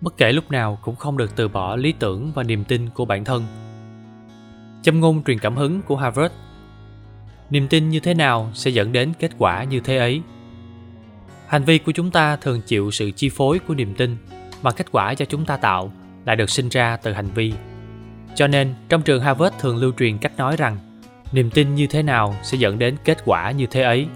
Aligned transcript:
bất 0.00 0.16
kể 0.16 0.32
lúc 0.32 0.50
nào 0.50 0.78
cũng 0.82 0.96
không 0.96 1.16
được 1.16 1.36
từ 1.36 1.48
bỏ 1.48 1.76
lý 1.76 1.92
tưởng 1.92 2.32
và 2.34 2.42
niềm 2.42 2.64
tin 2.64 2.88
của 2.88 3.04
bản 3.04 3.24
thân. 3.24 3.44
Châm 4.82 5.00
ngôn 5.00 5.24
truyền 5.24 5.38
cảm 5.38 5.56
hứng 5.56 5.82
của 5.82 5.96
harvard. 5.96 6.34
Niềm 7.50 7.68
tin 7.68 7.88
như 7.88 8.00
thế 8.00 8.14
nào 8.14 8.50
sẽ 8.54 8.70
dẫn 8.70 8.92
đến 8.92 9.12
kết 9.18 9.30
quả 9.38 9.64
như 9.64 9.80
thế 9.80 9.96
ấy? 9.96 10.22
Hành 11.46 11.64
vi 11.64 11.78
của 11.78 11.92
chúng 11.92 12.10
ta 12.10 12.36
thường 12.36 12.60
chịu 12.60 12.90
sự 12.90 13.10
chi 13.10 13.28
phối 13.28 13.58
của 13.58 13.74
niềm 13.74 13.94
tin 13.94 14.16
mà 14.62 14.70
kết 14.72 14.86
quả 14.92 15.12
do 15.12 15.26
chúng 15.26 15.44
ta 15.44 15.56
tạo 15.56 15.92
lại 16.24 16.36
được 16.36 16.50
sinh 16.50 16.68
ra 16.68 16.96
từ 16.96 17.12
hành 17.12 17.28
vi. 17.34 17.52
Cho 18.34 18.46
nên, 18.46 18.74
trong 18.88 19.02
trường 19.02 19.22
harvard 19.22 19.56
thường 19.60 19.76
lưu 19.76 19.92
truyền 19.98 20.18
cách 20.18 20.36
nói 20.36 20.56
rằng, 20.56 20.76
niềm 21.32 21.50
tin 21.50 21.74
như 21.74 21.86
thế 21.86 22.02
nào 22.02 22.34
sẽ 22.42 22.58
dẫn 22.58 22.78
đến 22.78 22.96
kết 23.04 23.18
quả 23.24 23.50
như 23.50 23.66
thế 23.66 23.82
ấy? 23.82 24.06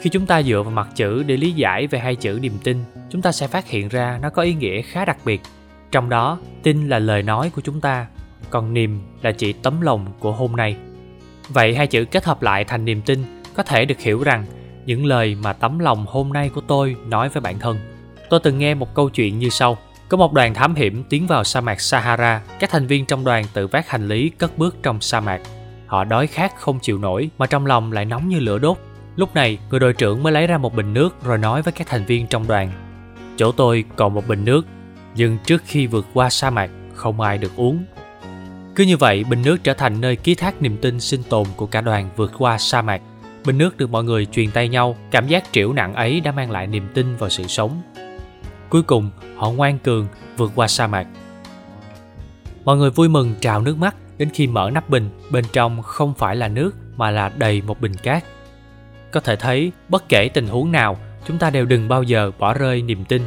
Khi 0.00 0.10
chúng 0.10 0.26
ta 0.26 0.42
dựa 0.42 0.62
vào 0.62 0.70
mặt 0.70 0.88
chữ 0.94 1.22
để 1.22 1.36
lý 1.36 1.52
giải 1.52 1.86
về 1.86 1.98
hai 1.98 2.16
chữ 2.16 2.38
niềm 2.42 2.58
tin 2.64 2.84
chúng 3.10 3.22
ta 3.22 3.32
sẽ 3.32 3.46
phát 3.46 3.68
hiện 3.68 3.88
ra 3.88 4.18
nó 4.22 4.30
có 4.30 4.42
ý 4.42 4.54
nghĩa 4.54 4.82
khá 4.82 5.04
đặc 5.04 5.18
biệt. 5.24 5.40
Trong 5.90 6.08
đó 6.08 6.38
tin 6.62 6.88
là 6.88 6.98
lời 6.98 7.22
nói 7.22 7.50
của 7.54 7.60
chúng 7.64 7.80
ta 7.80 8.06
còn 8.50 8.74
niềm 8.74 9.00
là 9.22 9.32
chỉ 9.32 9.52
tấm 9.52 9.80
lòng 9.80 10.06
của 10.18 10.32
hôm 10.32 10.56
nay. 10.56 10.76
Vậy 11.48 11.74
hai 11.74 11.86
chữ 11.86 12.04
kết 12.04 12.24
hợp 12.24 12.42
lại 12.42 12.64
thành 12.64 12.84
niềm 12.84 13.02
tin 13.02 13.24
có 13.56 13.62
thể 13.62 13.84
được 13.84 13.98
hiểu 13.98 14.22
rằng 14.22 14.44
những 14.86 15.06
lời 15.06 15.36
mà 15.42 15.52
tấm 15.52 15.78
lòng 15.78 16.06
hôm 16.08 16.32
nay 16.32 16.50
của 16.54 16.60
tôi 16.60 16.96
nói 17.06 17.28
với 17.28 17.40
bản 17.40 17.58
thân. 17.58 17.78
Tôi 18.30 18.40
từng 18.42 18.58
nghe 18.58 18.74
một 18.74 18.94
câu 18.94 19.10
chuyện 19.10 19.38
như 19.38 19.48
sau. 19.48 19.78
Có 20.08 20.16
một 20.16 20.32
đoàn 20.32 20.54
thám 20.54 20.74
hiểm 20.74 21.04
tiến 21.08 21.26
vào 21.26 21.44
sa 21.44 21.60
mạc 21.60 21.80
Sahara, 21.80 22.42
các 22.58 22.70
thành 22.70 22.86
viên 22.86 23.06
trong 23.06 23.24
đoàn 23.24 23.44
tự 23.52 23.66
vác 23.66 23.88
hành 23.88 24.08
lý 24.08 24.28
cất 24.28 24.58
bước 24.58 24.76
trong 24.82 25.00
sa 25.00 25.20
mạc. 25.20 25.40
Họ 25.86 26.04
đói 26.04 26.26
khát 26.26 26.56
không 26.56 26.78
chịu 26.80 26.98
nổi 26.98 27.30
mà 27.38 27.46
trong 27.46 27.66
lòng 27.66 27.92
lại 27.92 28.04
nóng 28.04 28.28
như 28.28 28.38
lửa 28.38 28.58
đốt. 28.58 28.78
Lúc 29.20 29.34
này, 29.34 29.58
người 29.70 29.80
đội 29.80 29.92
trưởng 29.92 30.22
mới 30.22 30.32
lấy 30.32 30.46
ra 30.46 30.58
một 30.58 30.74
bình 30.74 30.94
nước 30.94 31.24
rồi 31.24 31.38
nói 31.38 31.62
với 31.62 31.72
các 31.72 31.86
thành 31.86 32.04
viên 32.04 32.26
trong 32.26 32.46
đoàn. 32.46 32.72
Chỗ 33.36 33.52
tôi 33.52 33.84
còn 33.96 34.14
một 34.14 34.28
bình 34.28 34.44
nước, 34.44 34.66
nhưng 35.14 35.38
trước 35.46 35.62
khi 35.66 35.86
vượt 35.86 36.06
qua 36.14 36.30
sa 36.30 36.50
mạc, 36.50 36.70
không 36.94 37.20
ai 37.20 37.38
được 37.38 37.56
uống. 37.56 37.84
Cứ 38.74 38.84
như 38.84 38.96
vậy, 38.96 39.24
bình 39.24 39.42
nước 39.42 39.56
trở 39.64 39.74
thành 39.74 40.00
nơi 40.00 40.16
ký 40.16 40.34
thác 40.34 40.62
niềm 40.62 40.76
tin 40.82 41.00
sinh 41.00 41.22
tồn 41.22 41.46
của 41.56 41.66
cả 41.66 41.80
đoàn 41.80 42.10
vượt 42.16 42.32
qua 42.38 42.58
sa 42.58 42.82
mạc. 42.82 43.00
Bình 43.44 43.58
nước 43.58 43.76
được 43.76 43.90
mọi 43.90 44.04
người 44.04 44.26
truyền 44.26 44.50
tay 44.50 44.68
nhau, 44.68 44.96
cảm 45.10 45.28
giác 45.28 45.44
triểu 45.52 45.72
nặng 45.72 45.94
ấy 45.94 46.20
đã 46.20 46.32
mang 46.32 46.50
lại 46.50 46.66
niềm 46.66 46.88
tin 46.94 47.16
vào 47.16 47.30
sự 47.30 47.46
sống. 47.46 47.82
Cuối 48.68 48.82
cùng, 48.82 49.10
họ 49.36 49.50
ngoan 49.50 49.78
cường 49.78 50.06
vượt 50.36 50.52
qua 50.54 50.68
sa 50.68 50.86
mạc. 50.86 51.06
Mọi 52.64 52.76
người 52.76 52.90
vui 52.90 53.08
mừng 53.08 53.34
trào 53.40 53.60
nước 53.60 53.78
mắt 53.78 53.96
đến 54.18 54.30
khi 54.34 54.46
mở 54.46 54.70
nắp 54.74 54.90
bình, 54.90 55.10
bên 55.30 55.44
trong 55.52 55.82
không 55.82 56.14
phải 56.14 56.36
là 56.36 56.48
nước 56.48 56.70
mà 56.96 57.10
là 57.10 57.28
đầy 57.28 57.62
một 57.62 57.80
bình 57.80 57.94
cát. 57.94 58.24
Có 59.12 59.20
thể 59.20 59.36
thấy, 59.36 59.72
bất 59.88 60.08
kể 60.08 60.28
tình 60.28 60.46
huống 60.46 60.72
nào, 60.72 60.98
chúng 61.26 61.38
ta 61.38 61.50
đều 61.50 61.64
đừng 61.64 61.88
bao 61.88 62.02
giờ 62.02 62.30
bỏ 62.38 62.54
rơi 62.54 62.82
niềm 62.82 63.04
tin. 63.04 63.22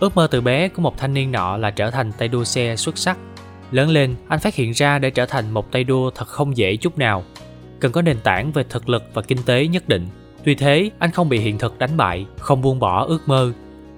Ước 0.00 0.16
mơ 0.16 0.28
từ 0.30 0.40
bé 0.40 0.68
của 0.68 0.82
một 0.82 0.98
thanh 0.98 1.14
niên 1.14 1.32
nọ 1.32 1.56
là 1.56 1.70
trở 1.70 1.90
thành 1.90 2.12
tay 2.12 2.28
đua 2.28 2.44
xe 2.44 2.76
xuất 2.76 2.98
sắc. 2.98 3.18
Lớn 3.70 3.90
lên, 3.90 4.14
anh 4.28 4.40
phát 4.40 4.54
hiện 4.54 4.72
ra 4.72 4.98
để 4.98 5.10
trở 5.10 5.26
thành 5.26 5.50
một 5.50 5.72
tay 5.72 5.84
đua 5.84 6.10
thật 6.10 6.28
không 6.28 6.56
dễ 6.56 6.76
chút 6.76 6.98
nào. 6.98 7.24
Cần 7.80 7.92
có 7.92 8.02
nền 8.02 8.16
tảng 8.22 8.52
về 8.52 8.64
thực 8.68 8.88
lực 8.88 9.02
và 9.14 9.22
kinh 9.22 9.38
tế 9.46 9.66
nhất 9.66 9.88
định. 9.88 10.08
Tuy 10.44 10.54
thế, 10.54 10.90
anh 10.98 11.10
không 11.10 11.28
bị 11.28 11.38
hiện 11.38 11.58
thực 11.58 11.78
đánh 11.78 11.96
bại, 11.96 12.26
không 12.38 12.62
buông 12.62 12.78
bỏ 12.78 13.04
ước 13.04 13.28
mơ 13.28 13.52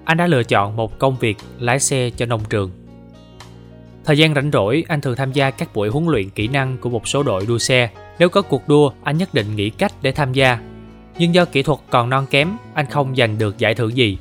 anh 0.05 0.17
đã 0.17 0.27
lựa 0.27 0.43
chọn 0.43 0.75
một 0.75 0.99
công 0.99 1.17
việc 1.19 1.37
lái 1.59 1.79
xe 1.79 2.09
cho 2.09 2.25
nông 2.25 2.41
trường. 2.49 2.71
Thời 4.05 4.17
gian 4.17 4.33
rảnh 4.33 4.51
rỗi, 4.53 4.83
anh 4.87 5.01
thường 5.01 5.15
tham 5.15 5.31
gia 5.31 5.51
các 5.51 5.75
buổi 5.75 5.89
huấn 5.89 6.05
luyện 6.07 6.29
kỹ 6.29 6.47
năng 6.47 6.77
của 6.77 6.89
một 6.89 7.07
số 7.07 7.23
đội 7.23 7.45
đua 7.45 7.57
xe. 7.57 7.89
Nếu 8.19 8.29
có 8.29 8.41
cuộc 8.41 8.67
đua, 8.67 8.91
anh 9.03 9.17
nhất 9.17 9.33
định 9.33 9.55
nghĩ 9.55 9.69
cách 9.69 9.93
để 10.01 10.11
tham 10.11 10.33
gia. 10.33 10.59
Nhưng 11.17 11.33
do 11.33 11.45
kỹ 11.45 11.63
thuật 11.63 11.79
còn 11.89 12.09
non 12.09 12.25
kém, 12.29 12.57
anh 12.73 12.85
không 12.89 13.15
giành 13.15 13.37
được 13.37 13.57
giải 13.57 13.75
thưởng 13.75 13.97
gì. 13.97 14.17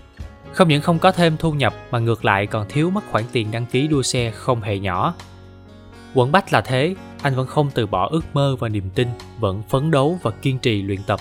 Không 0.53 0.69
những 0.69 0.83
không 0.83 0.99
có 0.99 1.13
thêm 1.13 1.37
thu 1.37 1.53
nhập 1.53 1.75
mà 1.91 1.99
ngược 1.99 2.25
lại 2.25 2.47
còn 2.47 2.69
thiếu 2.69 2.91
mất 2.91 3.05
khoản 3.11 3.25
tiền 3.33 3.51
đăng 3.51 3.67
ký 3.67 3.89
đua 3.89 4.03
xe 4.03 4.31
không 4.31 4.63
hề 4.63 4.79
nhỏ. 4.79 5.15
Quẩn 6.15 6.33
bách 6.33 6.53
là 6.53 6.61
thế, 6.61 6.95
anh 7.23 7.35
vẫn 7.35 7.47
không 7.47 7.71
từ 7.75 7.87
bỏ 7.87 8.09
ước 8.09 8.25
mơ 8.33 8.57
và 8.59 8.69
niềm 8.69 8.91
tin, 8.95 9.09
vẫn 9.41 9.63
phấn 9.69 9.91
đấu 9.91 10.19
và 10.23 10.31
kiên 10.31 10.59
trì 10.59 10.83
luyện 10.83 11.03
tập. 11.03 11.21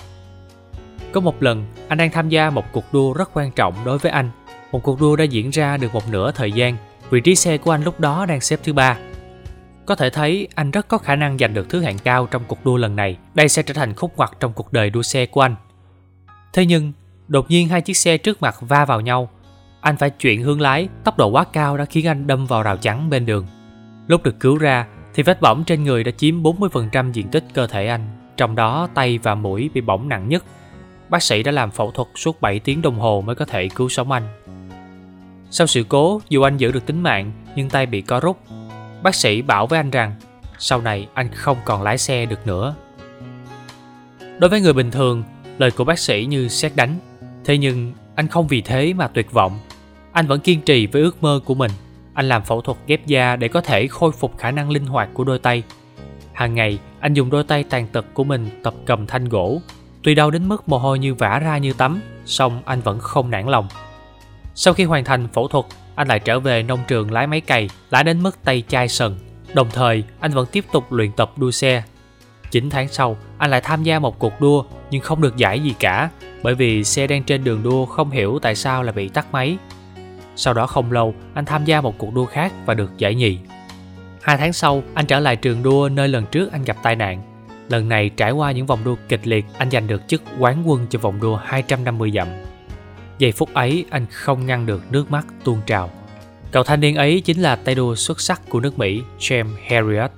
Có 1.12 1.20
một 1.20 1.42
lần, 1.42 1.66
anh 1.88 1.98
đang 1.98 2.10
tham 2.10 2.28
gia 2.28 2.50
một 2.50 2.64
cuộc 2.72 2.84
đua 2.92 3.12
rất 3.12 3.30
quan 3.34 3.50
trọng 3.52 3.74
đối 3.84 3.98
với 3.98 4.12
anh 4.12 4.30
một 4.74 4.82
cuộc 4.82 5.00
đua 5.00 5.16
đã 5.16 5.24
diễn 5.24 5.50
ra 5.50 5.76
được 5.76 5.94
một 5.94 6.08
nửa 6.08 6.32
thời 6.32 6.52
gian, 6.52 6.76
vị 7.10 7.20
trí 7.20 7.34
xe 7.34 7.58
của 7.58 7.70
anh 7.70 7.84
lúc 7.84 8.00
đó 8.00 8.26
đang 8.26 8.40
xếp 8.40 8.60
thứ 8.62 8.72
ba. 8.72 8.96
Có 9.86 9.94
thể 9.94 10.10
thấy 10.10 10.48
anh 10.54 10.70
rất 10.70 10.88
có 10.88 10.98
khả 10.98 11.16
năng 11.16 11.38
giành 11.38 11.54
được 11.54 11.68
thứ 11.68 11.80
hạng 11.80 11.98
cao 11.98 12.26
trong 12.26 12.42
cuộc 12.46 12.64
đua 12.64 12.76
lần 12.76 12.96
này. 12.96 13.16
Đây 13.34 13.48
sẽ 13.48 13.62
trở 13.62 13.74
thành 13.74 13.94
khúc 13.94 14.16
ngoặt 14.16 14.30
trong 14.40 14.52
cuộc 14.52 14.72
đời 14.72 14.90
đua 14.90 15.02
xe 15.02 15.26
của 15.26 15.40
anh. 15.40 15.56
Thế 16.54 16.66
nhưng, 16.66 16.92
đột 17.28 17.50
nhiên 17.50 17.68
hai 17.68 17.80
chiếc 17.80 17.96
xe 17.96 18.18
trước 18.18 18.42
mặt 18.42 18.56
va 18.60 18.84
vào 18.84 19.00
nhau. 19.00 19.28
Anh 19.80 19.96
phải 19.96 20.10
chuyển 20.10 20.42
hướng 20.42 20.60
lái, 20.60 20.88
tốc 21.04 21.18
độ 21.18 21.28
quá 21.28 21.44
cao 21.52 21.76
đã 21.76 21.84
khiến 21.84 22.06
anh 22.06 22.26
đâm 22.26 22.46
vào 22.46 22.62
rào 22.62 22.76
chắn 22.76 23.10
bên 23.10 23.26
đường. 23.26 23.46
Lúc 24.06 24.22
được 24.22 24.40
cứu 24.40 24.58
ra, 24.58 24.86
thì 25.14 25.22
vết 25.22 25.40
bỏng 25.40 25.64
trên 25.64 25.84
người 25.84 26.04
đã 26.04 26.12
chiếm 26.16 26.42
40% 26.42 27.12
diện 27.12 27.28
tích 27.28 27.44
cơ 27.54 27.66
thể 27.66 27.86
anh, 27.86 28.00
trong 28.36 28.54
đó 28.54 28.88
tay 28.94 29.18
và 29.18 29.34
mũi 29.34 29.70
bị 29.74 29.80
bỏng 29.80 30.08
nặng 30.08 30.28
nhất. 30.28 30.44
Bác 31.08 31.22
sĩ 31.22 31.42
đã 31.42 31.52
làm 31.52 31.70
phẫu 31.70 31.90
thuật 31.90 32.08
suốt 32.14 32.40
7 32.40 32.58
tiếng 32.58 32.82
đồng 32.82 32.98
hồ 32.98 33.22
mới 33.26 33.34
có 33.34 33.44
thể 33.44 33.68
cứu 33.68 33.88
sống 33.88 34.10
anh. 34.10 34.22
Sau 35.50 35.66
sự 35.66 35.84
cố, 35.88 36.20
dù 36.28 36.42
anh 36.42 36.56
giữ 36.56 36.72
được 36.72 36.86
tính 36.86 37.02
mạng, 37.02 37.32
nhưng 37.56 37.70
tay 37.70 37.86
bị 37.86 38.00
co 38.00 38.20
rút. 38.20 38.38
Bác 39.02 39.14
sĩ 39.14 39.42
bảo 39.42 39.66
với 39.66 39.78
anh 39.78 39.90
rằng, 39.90 40.14
sau 40.58 40.80
này 40.80 41.08
anh 41.14 41.28
không 41.34 41.56
còn 41.64 41.82
lái 41.82 41.98
xe 41.98 42.26
được 42.26 42.46
nữa. 42.46 42.74
Đối 44.38 44.50
với 44.50 44.60
người 44.60 44.72
bình 44.72 44.90
thường, 44.90 45.22
lời 45.58 45.70
của 45.70 45.84
bác 45.84 45.98
sĩ 45.98 46.26
như 46.28 46.48
xét 46.48 46.72
đánh. 46.76 46.98
Thế 47.44 47.58
nhưng, 47.58 47.92
anh 48.14 48.28
không 48.28 48.46
vì 48.46 48.60
thế 48.60 48.92
mà 48.92 49.08
tuyệt 49.08 49.32
vọng. 49.32 49.58
Anh 50.12 50.26
vẫn 50.26 50.40
kiên 50.40 50.60
trì 50.60 50.86
với 50.86 51.02
ước 51.02 51.22
mơ 51.22 51.40
của 51.44 51.54
mình. 51.54 51.70
Anh 52.14 52.28
làm 52.28 52.44
phẫu 52.44 52.60
thuật 52.60 52.78
ghép 52.86 53.06
da 53.06 53.36
để 53.36 53.48
có 53.48 53.60
thể 53.60 53.86
khôi 53.86 54.12
phục 54.12 54.38
khả 54.38 54.50
năng 54.50 54.70
linh 54.70 54.86
hoạt 54.86 55.08
của 55.14 55.24
đôi 55.24 55.38
tay. 55.38 55.62
Hàng 56.32 56.54
ngày, 56.54 56.78
anh 57.00 57.14
dùng 57.14 57.30
đôi 57.30 57.44
tay 57.44 57.64
tàn 57.64 57.86
tật 57.86 58.06
của 58.14 58.24
mình 58.24 58.60
tập 58.62 58.74
cầm 58.86 59.06
thanh 59.06 59.28
gỗ. 59.28 59.60
Tuy 60.02 60.14
đau 60.14 60.30
đến 60.30 60.48
mức 60.48 60.68
mồ 60.68 60.78
hôi 60.78 60.98
như 60.98 61.14
vã 61.14 61.38
ra 61.38 61.58
như 61.58 61.72
tắm, 61.72 62.00
song 62.24 62.62
anh 62.64 62.80
vẫn 62.80 62.98
không 62.98 63.30
nản 63.30 63.48
lòng. 63.48 63.68
Sau 64.54 64.74
khi 64.74 64.84
hoàn 64.84 65.04
thành 65.04 65.28
phẫu 65.28 65.48
thuật, 65.48 65.64
anh 65.94 66.08
lại 66.08 66.18
trở 66.18 66.40
về 66.40 66.62
nông 66.62 66.80
trường 66.88 67.12
lái 67.12 67.26
máy 67.26 67.40
cày, 67.40 67.70
lái 67.90 68.04
đến 68.04 68.22
mức 68.22 68.38
tay 68.44 68.62
chai 68.68 68.88
sần. 68.88 69.18
Đồng 69.54 69.68
thời, 69.72 70.04
anh 70.20 70.32
vẫn 70.32 70.46
tiếp 70.52 70.64
tục 70.72 70.92
luyện 70.92 71.12
tập 71.12 71.32
đua 71.36 71.50
xe. 71.50 71.82
9 72.50 72.70
tháng 72.70 72.88
sau, 72.88 73.16
anh 73.38 73.50
lại 73.50 73.60
tham 73.60 73.82
gia 73.82 73.98
một 73.98 74.18
cuộc 74.18 74.40
đua 74.40 74.64
nhưng 74.90 75.02
không 75.02 75.20
được 75.20 75.36
giải 75.36 75.60
gì 75.60 75.74
cả 75.78 76.10
bởi 76.42 76.54
vì 76.54 76.84
xe 76.84 77.06
đang 77.06 77.22
trên 77.22 77.44
đường 77.44 77.62
đua 77.62 77.86
không 77.86 78.10
hiểu 78.10 78.38
tại 78.42 78.54
sao 78.54 78.82
lại 78.82 78.92
bị 78.92 79.08
tắt 79.08 79.26
máy. 79.32 79.56
Sau 80.36 80.54
đó 80.54 80.66
không 80.66 80.92
lâu, 80.92 81.14
anh 81.34 81.44
tham 81.44 81.64
gia 81.64 81.80
một 81.80 81.98
cuộc 81.98 82.14
đua 82.14 82.26
khác 82.26 82.52
và 82.66 82.74
được 82.74 82.98
giải 82.98 83.14
nhì. 83.14 83.38
Hai 84.22 84.36
tháng 84.36 84.52
sau, 84.52 84.82
anh 84.94 85.06
trở 85.06 85.20
lại 85.20 85.36
trường 85.36 85.62
đua 85.62 85.88
nơi 85.88 86.08
lần 86.08 86.26
trước 86.26 86.52
anh 86.52 86.64
gặp 86.64 86.76
tai 86.82 86.96
nạn. 86.96 87.22
Lần 87.68 87.88
này 87.88 88.08
trải 88.08 88.30
qua 88.30 88.52
những 88.52 88.66
vòng 88.66 88.84
đua 88.84 88.96
kịch 89.08 89.26
liệt, 89.26 89.44
anh 89.58 89.70
giành 89.70 89.86
được 89.86 90.02
chức 90.08 90.22
quán 90.38 90.62
quân 90.68 90.86
cho 90.90 90.98
vòng 90.98 91.20
đua 91.20 91.36
250 91.36 92.10
dặm. 92.14 92.28
Giây 93.18 93.32
phút 93.32 93.54
ấy 93.54 93.84
anh 93.90 94.06
không 94.10 94.46
ngăn 94.46 94.66
được 94.66 94.92
nước 94.92 95.10
mắt 95.10 95.26
tuôn 95.44 95.60
trào. 95.66 95.90
Cậu 96.50 96.62
thanh 96.62 96.80
niên 96.80 96.96
ấy 96.96 97.20
chính 97.20 97.42
là 97.42 97.56
tay 97.56 97.74
đua 97.74 97.94
xuất 97.94 98.20
sắc 98.20 98.40
của 98.48 98.60
nước 98.60 98.78
Mỹ 98.78 99.02
James 99.18 99.54
Harriet. 99.68 100.10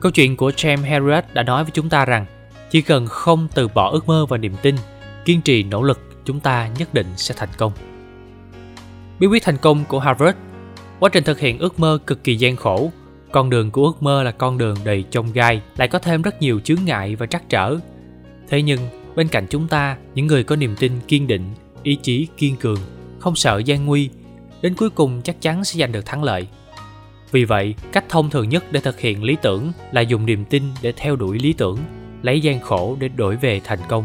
Câu 0.00 0.12
chuyện 0.12 0.36
của 0.36 0.50
James 0.50 0.84
Harriet 0.84 1.34
đã 1.34 1.42
nói 1.42 1.64
với 1.64 1.70
chúng 1.74 1.88
ta 1.88 2.04
rằng 2.04 2.26
chỉ 2.70 2.82
cần 2.82 3.06
không 3.06 3.48
từ 3.54 3.68
bỏ 3.68 3.90
ước 3.90 4.06
mơ 4.08 4.26
và 4.26 4.36
niềm 4.36 4.52
tin, 4.62 4.76
kiên 5.24 5.42
trì 5.42 5.62
nỗ 5.62 5.82
lực, 5.82 6.00
chúng 6.24 6.40
ta 6.40 6.68
nhất 6.78 6.94
định 6.94 7.06
sẽ 7.16 7.34
thành 7.38 7.48
công. 7.58 7.72
Bí 9.20 9.26
quyết 9.26 9.42
thành 9.42 9.56
công 9.56 9.84
của 9.84 9.98
Harvard 9.98 10.36
Quá 11.00 11.10
trình 11.12 11.24
thực 11.24 11.38
hiện 11.38 11.58
ước 11.58 11.80
mơ 11.80 11.98
cực 12.06 12.24
kỳ 12.24 12.36
gian 12.36 12.56
khổ. 12.56 12.90
Con 13.32 13.50
đường 13.50 13.70
của 13.70 13.84
ước 13.84 14.02
mơ 14.02 14.22
là 14.22 14.30
con 14.30 14.58
đường 14.58 14.76
đầy 14.84 15.04
chông 15.10 15.32
gai, 15.32 15.62
lại 15.76 15.88
có 15.88 15.98
thêm 15.98 16.22
rất 16.22 16.42
nhiều 16.42 16.60
chướng 16.60 16.84
ngại 16.84 17.16
và 17.16 17.26
trắc 17.26 17.48
trở. 17.48 17.76
Thế 18.48 18.62
nhưng, 18.62 18.80
bên 19.14 19.28
cạnh 19.28 19.46
chúng 19.50 19.68
ta, 19.68 19.96
những 20.14 20.26
người 20.26 20.44
có 20.44 20.56
niềm 20.56 20.76
tin 20.78 20.92
kiên 21.08 21.26
định 21.26 21.44
ý 21.82 21.98
chí 22.02 22.28
kiên 22.36 22.56
cường, 22.56 22.78
không 23.18 23.36
sợ 23.36 23.58
gian 23.58 23.86
nguy, 23.86 24.10
đến 24.62 24.74
cuối 24.74 24.90
cùng 24.90 25.22
chắc 25.22 25.40
chắn 25.40 25.64
sẽ 25.64 25.80
giành 25.80 25.92
được 25.92 26.06
thắng 26.06 26.24
lợi. 26.24 26.46
Vì 27.32 27.44
vậy, 27.44 27.74
cách 27.92 28.04
thông 28.08 28.30
thường 28.30 28.48
nhất 28.48 28.64
để 28.70 28.80
thực 28.80 29.00
hiện 29.00 29.24
lý 29.24 29.36
tưởng 29.42 29.72
là 29.92 30.00
dùng 30.00 30.26
niềm 30.26 30.44
tin 30.44 30.62
để 30.82 30.92
theo 30.96 31.16
đuổi 31.16 31.38
lý 31.38 31.52
tưởng, 31.52 31.78
lấy 32.22 32.40
gian 32.40 32.60
khổ 32.60 32.96
để 33.00 33.08
đổi 33.08 33.36
về 33.36 33.60
thành 33.64 33.78
công. 33.88 34.04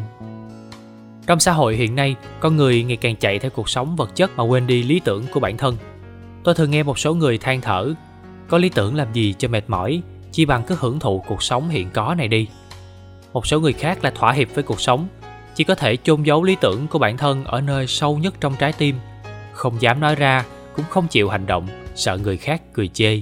Trong 1.27 1.39
xã 1.39 1.51
hội 1.51 1.75
hiện 1.75 1.95
nay, 1.95 2.15
con 2.39 2.55
người 2.55 2.83
ngày 2.83 2.97
càng 2.97 3.15
chạy 3.15 3.39
theo 3.39 3.51
cuộc 3.51 3.69
sống 3.69 3.95
vật 3.95 4.15
chất 4.15 4.31
mà 4.37 4.43
quên 4.43 4.67
đi 4.67 4.83
lý 4.83 4.99
tưởng 4.99 5.25
của 5.33 5.39
bản 5.39 5.57
thân. 5.57 5.77
Tôi 6.43 6.55
thường 6.55 6.71
nghe 6.71 6.83
một 6.83 6.99
số 6.99 7.13
người 7.13 7.37
than 7.37 7.61
thở, 7.61 7.93
có 8.47 8.57
lý 8.57 8.69
tưởng 8.69 8.95
làm 8.95 9.13
gì 9.13 9.35
cho 9.37 9.47
mệt 9.47 9.63
mỏi, 9.67 10.01
chỉ 10.31 10.45
bằng 10.45 10.63
cứ 10.67 10.75
hưởng 10.79 10.99
thụ 10.99 11.23
cuộc 11.27 11.43
sống 11.43 11.69
hiện 11.69 11.89
có 11.93 12.15
này 12.17 12.27
đi. 12.27 12.47
Một 13.33 13.47
số 13.47 13.59
người 13.59 13.73
khác 13.73 14.03
là 14.03 14.11
thỏa 14.11 14.31
hiệp 14.31 14.47
với 14.55 14.63
cuộc 14.63 14.81
sống, 14.81 15.07
chỉ 15.55 15.63
có 15.63 15.75
thể 15.75 15.97
chôn 15.97 16.23
giấu 16.23 16.43
lý 16.43 16.55
tưởng 16.61 16.87
của 16.87 16.99
bản 16.99 17.17
thân 17.17 17.45
ở 17.45 17.61
nơi 17.61 17.87
sâu 17.87 18.17
nhất 18.17 18.33
trong 18.41 18.55
trái 18.59 18.73
tim 18.73 18.95
không 19.55 19.81
dám 19.81 19.99
nói 19.99 20.15
ra 20.15 20.45
cũng 20.75 20.85
không 20.89 21.07
chịu 21.07 21.29
hành 21.29 21.45
động 21.45 21.67
sợ 21.95 22.17
người 22.17 22.37
khác 22.37 22.61
cười 22.73 22.87
chê 22.87 23.21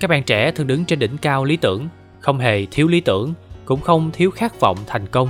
các 0.00 0.10
bạn 0.10 0.22
trẻ 0.22 0.50
thường 0.50 0.66
đứng 0.66 0.84
trên 0.84 0.98
đỉnh 0.98 1.18
cao 1.18 1.44
lý 1.44 1.56
tưởng 1.56 1.88
không 2.20 2.38
hề 2.38 2.66
thiếu 2.66 2.88
lý 2.88 3.00
tưởng 3.00 3.34
cũng 3.68 3.80
không 3.80 4.10
thiếu 4.12 4.30
khát 4.30 4.60
vọng 4.60 4.78
thành 4.86 5.06
công. 5.06 5.28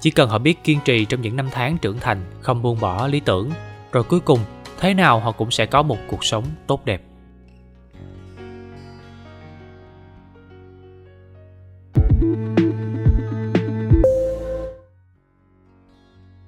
Chỉ 0.00 0.10
cần 0.10 0.30
họ 0.30 0.38
biết 0.38 0.64
kiên 0.64 0.78
trì 0.84 1.04
trong 1.04 1.20
những 1.20 1.36
năm 1.36 1.48
tháng 1.52 1.78
trưởng 1.78 1.98
thành, 2.00 2.24
không 2.40 2.62
buông 2.62 2.80
bỏ 2.80 3.06
lý 3.06 3.20
tưởng, 3.20 3.50
rồi 3.92 4.04
cuối 4.04 4.20
cùng, 4.20 4.38
thế 4.78 4.94
nào 4.94 5.20
họ 5.20 5.32
cũng 5.32 5.50
sẽ 5.50 5.66
có 5.66 5.82
một 5.82 5.96
cuộc 6.08 6.24
sống 6.24 6.44
tốt 6.66 6.84
đẹp. 6.84 7.02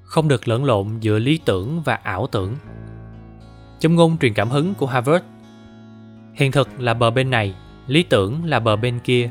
Không 0.03 0.29
được 0.29 0.49
lẫn 0.49 0.65
lộn 0.65 0.99
giữa 1.01 1.19
lý 1.19 1.41
tưởng 1.45 1.83
và 1.83 1.95
ảo 1.95 2.27
tưởng. 2.27 2.57
Trong 3.81 3.95
ngôn 3.95 4.19
truyền 4.19 4.35
cảm 4.35 4.51
hứng 4.51 4.75
của 4.75 4.87
harvard. 4.87 5.25
Hiện 6.35 6.53
thực 6.53 6.81
là 6.81 6.95
bờ 6.95 7.11
bên 7.11 7.31
này, 7.31 7.55
lý 7.87 8.03
tưởng 8.03 8.45
là 8.45 8.61
bờ 8.61 8.77
bên 8.77 8.99
kia 9.05 9.31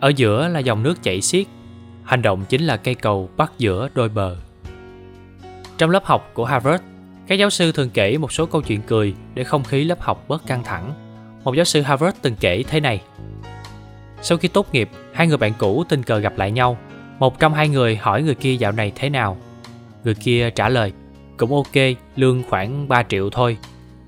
ở 0.00 0.12
giữa 0.16 0.48
là 0.48 0.60
dòng 0.60 0.82
nước 0.82 1.02
chảy 1.02 1.20
xiết. 1.20 1.46
Hành 2.04 2.22
động 2.22 2.44
chính 2.48 2.62
là 2.62 2.76
cây 2.76 2.94
cầu 2.94 3.30
bắt 3.36 3.52
giữa 3.58 3.88
đôi 3.94 4.08
bờ. 4.08 4.36
Trong 5.78 5.90
lớp 5.90 6.04
học 6.04 6.30
của 6.34 6.44
harvard, 6.44 6.82
các 7.26 7.34
giáo 7.34 7.50
sư 7.50 7.72
thường 7.72 7.90
kể 7.90 8.18
một 8.18 8.32
số 8.32 8.46
câu 8.46 8.62
chuyện 8.62 8.80
cười 8.86 9.14
để 9.34 9.44
không 9.44 9.64
khí 9.64 9.84
lớp 9.84 10.00
học 10.00 10.24
bớt 10.28 10.46
căng 10.46 10.64
thẳng. 10.64 10.92
Một 11.44 11.54
giáo 11.54 11.64
sư 11.64 11.82
harvard 11.82 12.16
từng 12.22 12.34
kể 12.40 12.64
thế 12.68 12.80
này. 12.80 13.02
Sau 14.22 14.38
khi 14.38 14.48
tốt 14.48 14.74
nghiệp, 14.74 14.90
hai 15.12 15.26
người 15.26 15.36
bạn 15.36 15.52
cũ 15.58 15.84
tình 15.88 16.02
cờ 16.02 16.18
gặp 16.18 16.38
lại 16.38 16.50
nhau. 16.50 16.78
Một 17.18 17.38
trong 17.38 17.54
hai 17.54 17.68
người 17.68 17.96
hỏi 17.96 18.22
người 18.22 18.34
kia 18.34 18.54
dạo 18.54 18.72
này 18.72 18.92
thế 18.94 19.10
nào. 19.10 19.36
Người 20.04 20.14
kia 20.14 20.50
trả 20.50 20.68
lời, 20.68 20.92
cũng 21.36 21.54
ok, 21.54 21.96
lương 22.16 22.42
khoảng 22.48 22.88
3 22.88 23.02
triệu 23.02 23.30
thôi. 23.30 23.56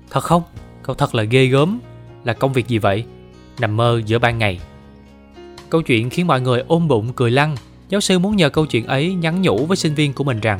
Thật 0.09 0.23
không? 0.23 0.43
Câu 0.83 0.95
thật 0.95 1.15
là 1.15 1.23
ghê 1.23 1.45
gớm. 1.45 1.79
Là 2.23 2.33
công 2.33 2.53
việc 2.53 2.67
gì 2.67 2.77
vậy? 2.77 3.05
Nằm 3.59 3.77
mơ 3.77 4.01
giữa 4.05 4.19
ban 4.19 4.37
ngày 4.37 4.59
câu 5.73 5.81
chuyện 5.81 6.09
khiến 6.09 6.27
mọi 6.27 6.41
người 6.41 6.63
ôm 6.67 6.87
bụng 6.87 7.13
cười 7.15 7.31
lăn. 7.31 7.55
Giáo 7.89 8.01
sư 8.01 8.19
muốn 8.19 8.35
nhờ 8.35 8.49
câu 8.49 8.65
chuyện 8.65 8.87
ấy 8.87 9.13
nhắn 9.13 9.41
nhủ 9.41 9.65
với 9.65 9.77
sinh 9.77 9.95
viên 9.95 10.13
của 10.13 10.23
mình 10.23 10.39
rằng, 10.39 10.59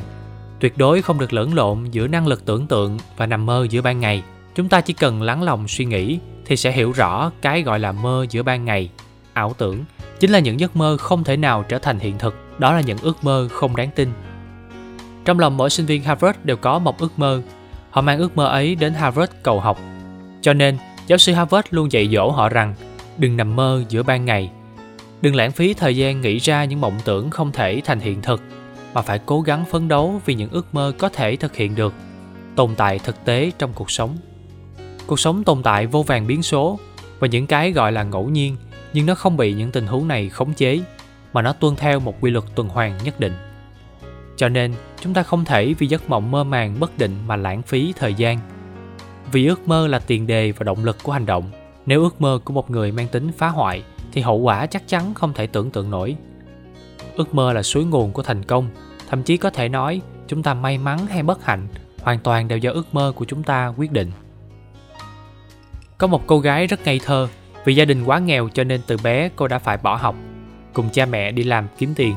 tuyệt 0.60 0.78
đối 0.78 1.02
không 1.02 1.18
được 1.18 1.32
lẫn 1.32 1.54
lộn 1.54 1.84
giữa 1.90 2.06
năng 2.06 2.26
lực 2.26 2.44
tưởng 2.44 2.66
tượng 2.66 2.98
và 3.16 3.26
nằm 3.26 3.46
mơ 3.46 3.66
giữa 3.70 3.82
ban 3.82 4.00
ngày. 4.00 4.22
Chúng 4.54 4.68
ta 4.68 4.80
chỉ 4.80 4.92
cần 4.92 5.22
lắng 5.22 5.42
lòng 5.42 5.68
suy 5.68 5.84
nghĩ 5.84 6.18
thì 6.44 6.56
sẽ 6.56 6.72
hiểu 6.72 6.92
rõ 6.92 7.30
cái 7.42 7.62
gọi 7.62 7.78
là 7.78 7.92
mơ 7.92 8.26
giữa 8.30 8.42
ban 8.42 8.64
ngày. 8.64 8.90
Ảo 9.32 9.54
tưởng 9.58 9.84
chính 10.20 10.30
là 10.30 10.38
những 10.38 10.60
giấc 10.60 10.76
mơ 10.76 10.96
không 10.96 11.24
thể 11.24 11.36
nào 11.36 11.64
trở 11.68 11.78
thành 11.78 11.98
hiện 11.98 12.18
thực. 12.18 12.34
Đó 12.58 12.72
là 12.72 12.80
những 12.80 12.98
ước 13.02 13.24
mơ 13.24 13.48
không 13.50 13.76
đáng 13.76 13.90
tin. 13.94 14.08
Trong 15.24 15.38
lòng 15.38 15.56
mỗi 15.56 15.70
sinh 15.70 15.86
viên 15.86 16.02
harvard 16.02 16.38
đều 16.44 16.56
có 16.56 16.78
một 16.78 16.98
ước 16.98 17.18
mơ. 17.18 17.42
Họ 17.90 18.00
mang 18.00 18.18
ước 18.18 18.36
mơ 18.36 18.46
ấy 18.46 18.74
đến 18.74 18.94
harvard 18.94 19.32
cầu 19.42 19.60
học. 19.60 19.80
Cho 20.42 20.52
nên, 20.52 20.78
giáo 21.06 21.18
sư 21.18 21.32
harvard 21.32 21.68
luôn 21.70 21.92
dạy 21.92 22.08
dỗ 22.12 22.30
họ 22.30 22.48
rằng, 22.48 22.74
đừng 23.18 23.36
nằm 23.36 23.56
mơ 23.56 23.84
giữa 23.88 24.02
ban 24.02 24.24
ngày 24.24 24.50
đừng 25.24 25.34
lãng 25.34 25.52
phí 25.52 25.74
thời 25.74 25.96
gian 25.96 26.20
nghĩ 26.20 26.38
ra 26.38 26.64
những 26.64 26.80
mộng 26.80 26.98
tưởng 27.04 27.30
không 27.30 27.52
thể 27.52 27.80
thành 27.84 28.00
hiện 28.00 28.22
thực, 28.22 28.42
mà 28.94 29.02
phải 29.02 29.20
cố 29.26 29.40
gắng 29.40 29.64
phấn 29.70 29.88
đấu 29.88 30.20
vì 30.26 30.34
những 30.34 30.50
ước 30.50 30.74
mơ 30.74 30.92
có 30.98 31.08
thể 31.08 31.36
thực 31.36 31.56
hiện 31.56 31.74
được, 31.74 31.94
tồn 32.56 32.74
tại 32.74 32.98
thực 32.98 33.24
tế 33.24 33.52
trong 33.58 33.72
cuộc 33.74 33.90
sống. 33.90 34.16
Cuộc 35.06 35.20
sống 35.20 35.44
tồn 35.44 35.62
tại 35.62 35.86
vô 35.86 36.02
vàng 36.02 36.26
biến 36.26 36.42
số 36.42 36.78
và 37.18 37.26
những 37.26 37.46
cái 37.46 37.72
gọi 37.72 37.92
là 37.92 38.02
ngẫu 38.02 38.28
nhiên, 38.28 38.56
nhưng 38.92 39.06
nó 39.06 39.14
không 39.14 39.36
bị 39.36 39.54
những 39.54 39.70
tình 39.70 39.86
huống 39.86 40.08
này 40.08 40.28
khống 40.28 40.54
chế, 40.54 40.80
mà 41.32 41.42
nó 41.42 41.52
tuân 41.52 41.76
theo 41.76 42.00
một 42.00 42.14
quy 42.20 42.30
luật 42.30 42.44
tuần 42.54 42.68
hoàn 42.68 42.98
nhất 43.04 43.20
định. 43.20 43.32
Cho 44.36 44.48
nên, 44.48 44.74
chúng 45.00 45.14
ta 45.14 45.22
không 45.22 45.44
thể 45.44 45.74
vì 45.78 45.86
giấc 45.86 46.10
mộng 46.10 46.30
mơ 46.30 46.44
màng 46.44 46.76
bất 46.80 46.98
định 46.98 47.16
mà 47.26 47.36
lãng 47.36 47.62
phí 47.62 47.92
thời 47.96 48.14
gian. 48.14 48.38
Vì 49.32 49.46
ước 49.46 49.68
mơ 49.68 49.86
là 49.86 49.98
tiền 49.98 50.26
đề 50.26 50.52
và 50.52 50.64
động 50.64 50.84
lực 50.84 50.96
của 51.02 51.12
hành 51.12 51.26
động, 51.26 51.50
nếu 51.86 52.02
ước 52.02 52.20
mơ 52.20 52.38
của 52.44 52.52
một 52.54 52.70
người 52.70 52.92
mang 52.92 53.08
tính 53.08 53.30
phá 53.38 53.48
hoại 53.48 53.82
thì 54.14 54.22
hậu 54.22 54.36
quả 54.36 54.66
chắc 54.66 54.88
chắn 54.88 55.14
không 55.14 55.32
thể 55.32 55.46
tưởng 55.46 55.70
tượng 55.70 55.90
nổi. 55.90 56.16
Ước 57.16 57.34
mơ 57.34 57.52
là 57.52 57.62
suối 57.62 57.84
nguồn 57.84 58.12
của 58.12 58.22
thành 58.22 58.42
công, 58.42 58.68
thậm 59.08 59.22
chí 59.22 59.36
có 59.36 59.50
thể 59.50 59.68
nói 59.68 60.00
chúng 60.26 60.42
ta 60.42 60.54
may 60.54 60.78
mắn 60.78 61.06
hay 61.06 61.22
bất 61.22 61.44
hạnh, 61.44 61.68
hoàn 62.02 62.18
toàn 62.18 62.48
đều 62.48 62.58
do 62.58 62.70
ước 62.70 62.94
mơ 62.94 63.12
của 63.16 63.24
chúng 63.24 63.42
ta 63.42 63.72
quyết 63.76 63.92
định. 63.92 64.10
Có 65.98 66.06
một 66.06 66.22
cô 66.26 66.40
gái 66.40 66.66
rất 66.66 66.84
ngây 66.84 67.00
thơ, 67.04 67.28
vì 67.64 67.74
gia 67.74 67.84
đình 67.84 68.04
quá 68.04 68.18
nghèo 68.18 68.48
cho 68.48 68.64
nên 68.64 68.80
từ 68.86 68.96
bé 69.02 69.28
cô 69.36 69.48
đã 69.48 69.58
phải 69.58 69.76
bỏ 69.76 69.96
học, 69.96 70.14
cùng 70.72 70.90
cha 70.90 71.06
mẹ 71.06 71.32
đi 71.32 71.42
làm 71.42 71.68
kiếm 71.78 71.94
tiền. 71.96 72.16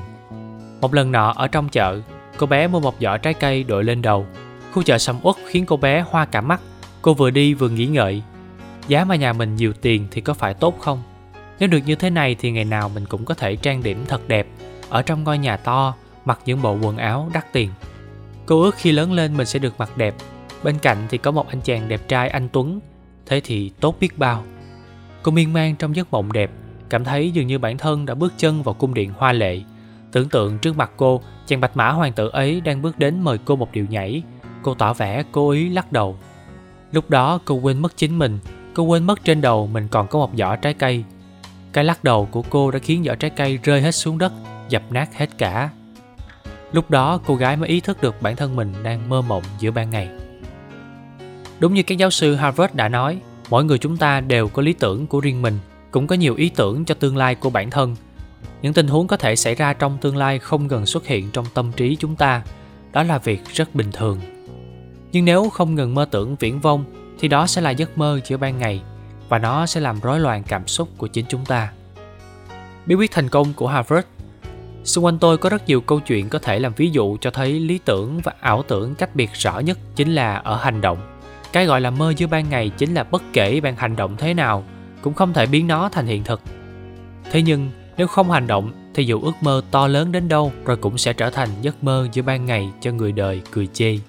Một 0.81 0.93
lần 0.93 1.11
nọ 1.11 1.33
ở 1.35 1.47
trong 1.47 1.69
chợ, 1.69 2.01
cô 2.37 2.47
bé 2.47 2.67
mua 2.67 2.79
một 2.79 2.95
giỏ 2.99 3.17
trái 3.17 3.33
cây 3.33 3.63
đội 3.63 3.83
lên 3.83 4.01
đầu. 4.01 4.25
Khu 4.73 4.83
chợ 4.83 4.97
sầm 4.97 5.19
uất 5.23 5.35
khiến 5.47 5.65
cô 5.65 5.77
bé 5.77 6.05
hoa 6.09 6.25
cả 6.25 6.41
mắt, 6.41 6.61
cô 7.01 7.13
vừa 7.13 7.29
đi 7.29 7.53
vừa 7.53 7.69
nghĩ 7.69 7.85
ngợi, 7.85 8.23
giá 8.87 9.05
mà 9.05 9.15
nhà 9.15 9.33
mình 9.33 9.55
nhiều 9.55 9.73
tiền 9.73 10.07
thì 10.11 10.21
có 10.21 10.33
phải 10.33 10.53
tốt 10.53 10.79
không? 10.79 11.03
Nếu 11.59 11.69
được 11.69 11.79
như 11.85 11.95
thế 11.95 12.09
này 12.09 12.35
thì 12.39 12.51
ngày 12.51 12.65
nào 12.65 12.89
mình 12.89 13.05
cũng 13.05 13.25
có 13.25 13.33
thể 13.33 13.55
trang 13.55 13.83
điểm 13.83 14.05
thật 14.07 14.27
đẹp. 14.27 14.47
Ở 14.89 15.01
trong 15.01 15.23
ngôi 15.23 15.37
nhà 15.37 15.57
to, 15.57 15.95
mặc 16.25 16.39
những 16.45 16.61
bộ 16.61 16.77
quần 16.81 16.97
áo 16.97 17.29
đắt 17.33 17.53
tiền. 17.53 17.69
Cô 18.45 18.61
ước 18.61 18.75
khi 18.75 18.91
lớn 18.91 19.13
lên 19.13 19.37
mình 19.37 19.47
sẽ 19.47 19.59
được 19.59 19.73
mặc 19.77 19.97
đẹp. 19.97 20.15
Bên 20.63 20.77
cạnh 20.81 20.97
thì 21.09 21.17
có 21.17 21.31
một 21.31 21.47
anh 21.47 21.61
chàng 21.61 21.87
đẹp 21.87 22.01
trai 22.07 22.29
anh 22.29 22.49
tuấn. 22.49 22.79
Thế 23.25 23.41
thì 23.43 23.71
tốt 23.79 23.95
biết 23.99 24.17
bao. 24.17 24.43
Cô 25.21 25.31
miên 25.31 25.53
man 25.53 25.75
trong 25.75 25.95
giấc 25.95 26.11
mộng 26.11 26.31
đẹp, 26.31 26.51
cảm 26.89 27.03
thấy 27.03 27.31
dường 27.31 27.47
như 27.47 27.59
bản 27.59 27.77
thân 27.77 28.05
đã 28.05 28.15
bước 28.15 28.33
chân 28.37 28.63
vào 28.63 28.73
cung 28.73 28.93
điện 28.93 29.11
hoa 29.17 29.33
lệ. 29.33 29.61
Tưởng 30.11 30.29
tượng 30.29 30.57
trước 30.59 30.77
mặt 30.77 30.91
cô, 30.97 31.21
chàng 31.45 31.61
bạch 31.61 31.77
mã 31.77 31.89
hoàng 31.89 32.13
tử 32.13 32.29
ấy 32.29 32.61
đang 32.61 32.81
bước 32.81 32.99
đến 32.99 33.21
mời 33.21 33.37
cô 33.45 33.55
một 33.55 33.71
điệu 33.71 33.85
nhảy. 33.89 34.23
Cô 34.61 34.73
tỏ 34.73 34.93
vẻ 34.93 35.23
cố 35.31 35.49
ý 35.49 35.69
lắc 35.69 35.91
đầu. 35.91 36.17
Lúc 36.91 37.09
đó 37.09 37.39
cô 37.45 37.55
quên 37.55 37.79
mất 37.79 37.97
chính 37.97 38.19
mình, 38.19 38.39
cô 38.73 38.83
quên 38.83 39.03
mất 39.03 39.23
trên 39.23 39.41
đầu 39.41 39.67
mình 39.67 39.87
còn 39.87 40.07
có 40.07 40.19
một 40.19 40.31
giỏ 40.37 40.55
trái 40.55 40.73
cây 40.73 41.03
cái 41.73 41.83
lắc 41.83 42.03
đầu 42.03 42.27
của 42.31 42.41
cô 42.41 42.71
đã 42.71 42.79
khiến 42.79 43.03
giỏ 43.03 43.15
trái 43.15 43.29
cây 43.29 43.59
rơi 43.63 43.81
hết 43.81 43.91
xuống 43.91 44.17
đất, 44.17 44.31
dập 44.69 44.83
nát 44.89 45.09
hết 45.15 45.37
cả. 45.37 45.69
Lúc 46.71 46.91
đó, 46.91 47.19
cô 47.25 47.35
gái 47.35 47.57
mới 47.57 47.69
ý 47.69 47.79
thức 47.79 48.01
được 48.01 48.21
bản 48.21 48.35
thân 48.35 48.55
mình 48.55 48.73
đang 48.83 49.09
mơ 49.09 49.21
mộng 49.21 49.43
giữa 49.59 49.71
ban 49.71 49.89
ngày. 49.89 50.09
Đúng 51.59 51.73
như 51.73 51.83
các 51.83 51.97
giáo 51.97 52.09
sư 52.09 52.35
harvard 52.35 52.73
đã 52.73 52.89
nói, 52.89 53.19
mỗi 53.49 53.63
người 53.63 53.77
chúng 53.77 53.97
ta 53.97 54.21
đều 54.21 54.47
có 54.47 54.61
lý 54.61 54.73
tưởng 54.73 55.07
của 55.07 55.19
riêng 55.19 55.41
mình, 55.41 55.59
cũng 55.91 56.07
có 56.07 56.15
nhiều 56.15 56.35
ý 56.35 56.49
tưởng 56.49 56.85
cho 56.85 56.95
tương 56.95 57.17
lai 57.17 57.35
của 57.35 57.49
bản 57.49 57.69
thân. 57.69 57.95
Những 58.61 58.73
tình 58.73 58.87
huống 58.87 59.07
có 59.07 59.17
thể 59.17 59.35
xảy 59.35 59.55
ra 59.55 59.73
trong 59.73 59.97
tương 60.01 60.17
lai 60.17 60.39
không 60.39 60.67
ngừng 60.67 60.85
xuất 60.85 61.05
hiện 61.05 61.31
trong 61.31 61.45
tâm 61.53 61.71
trí 61.71 61.95
chúng 61.95 62.15
ta, 62.15 62.43
đó 62.91 63.03
là 63.03 63.17
việc 63.17 63.41
rất 63.53 63.75
bình 63.75 63.91
thường. 63.91 64.19
Nhưng 65.11 65.25
nếu 65.25 65.49
không 65.49 65.75
ngừng 65.75 65.95
mơ 65.95 66.07
tưởng 66.11 66.35
viễn 66.35 66.59
vông, 66.59 66.85
thì 67.19 67.27
đó 67.27 67.47
sẽ 67.47 67.61
là 67.61 67.69
giấc 67.69 67.97
mơ 67.97 68.19
giữa 68.25 68.37
ban 68.37 68.57
ngày 68.57 68.81
và 69.29 69.39
nó 69.39 69.65
sẽ 69.65 69.81
làm 69.81 69.99
rối 69.99 70.19
loạn 70.19 70.43
cảm 70.47 70.67
xúc 70.67 70.89
của 70.97 71.07
chính 71.07 71.25
chúng 71.29 71.45
ta. 71.45 71.71
Bí 72.85 72.95
quyết 72.95 73.11
thành 73.11 73.29
công 73.29 73.53
của 73.53 73.67
harvard. 73.67 74.07
Xung 74.83 75.05
quanh 75.05 75.19
tôi 75.19 75.37
có 75.37 75.49
rất 75.49 75.67
nhiều 75.67 75.81
câu 75.81 75.99
chuyện 75.99 76.29
có 76.29 76.39
thể 76.39 76.59
làm 76.59 76.73
ví 76.73 76.89
dụ 76.89 77.17
cho 77.21 77.31
thấy 77.31 77.59
lý 77.59 77.77
tưởng 77.77 78.19
và 78.23 78.33
ảo 78.39 78.63
tưởng 78.67 78.95
cách 78.95 79.15
biệt 79.15 79.29
rõ 79.33 79.59
nhất 79.59 79.77
chính 79.95 80.15
là 80.15 80.35
ở 80.35 80.55
hành 80.55 80.81
động. 80.81 80.97
Cái 81.53 81.65
gọi 81.65 81.81
là 81.81 81.89
mơ 81.89 82.13
giữa 82.17 82.27
ban 82.27 82.49
ngày 82.49 82.69
chính 82.77 82.93
là 82.93 83.03
bất 83.03 83.23
kể 83.33 83.61
bạn 83.61 83.75
hành 83.75 83.95
động 83.95 84.15
thế 84.17 84.33
nào, 84.33 84.63
cũng 85.01 85.13
không 85.13 85.33
thể 85.33 85.45
biến 85.45 85.67
nó 85.67 85.89
thành 85.89 86.05
hiện 86.05 86.23
thực. 86.23 86.41
Thế 87.31 87.41
nhưng, 87.41 87.71
nếu 87.97 88.07
không 88.07 88.31
hành 88.31 88.47
động, 88.47 88.71
thì 88.93 89.03
dù 89.03 89.21
ước 89.21 89.33
mơ 89.41 89.61
to 89.71 89.87
lớn 89.87 90.11
đến 90.11 90.29
đâu 90.29 90.51
rồi 90.65 90.77
cũng 90.77 90.97
sẽ 90.97 91.13
trở 91.13 91.29
thành 91.29 91.49
giấc 91.61 91.83
mơ 91.83 92.07
giữa 92.13 92.21
ban 92.21 92.45
ngày 92.45 92.69
cho 92.81 92.91
người 92.91 93.11
đời 93.11 93.41
cười 93.51 93.67
chê. 93.67 93.99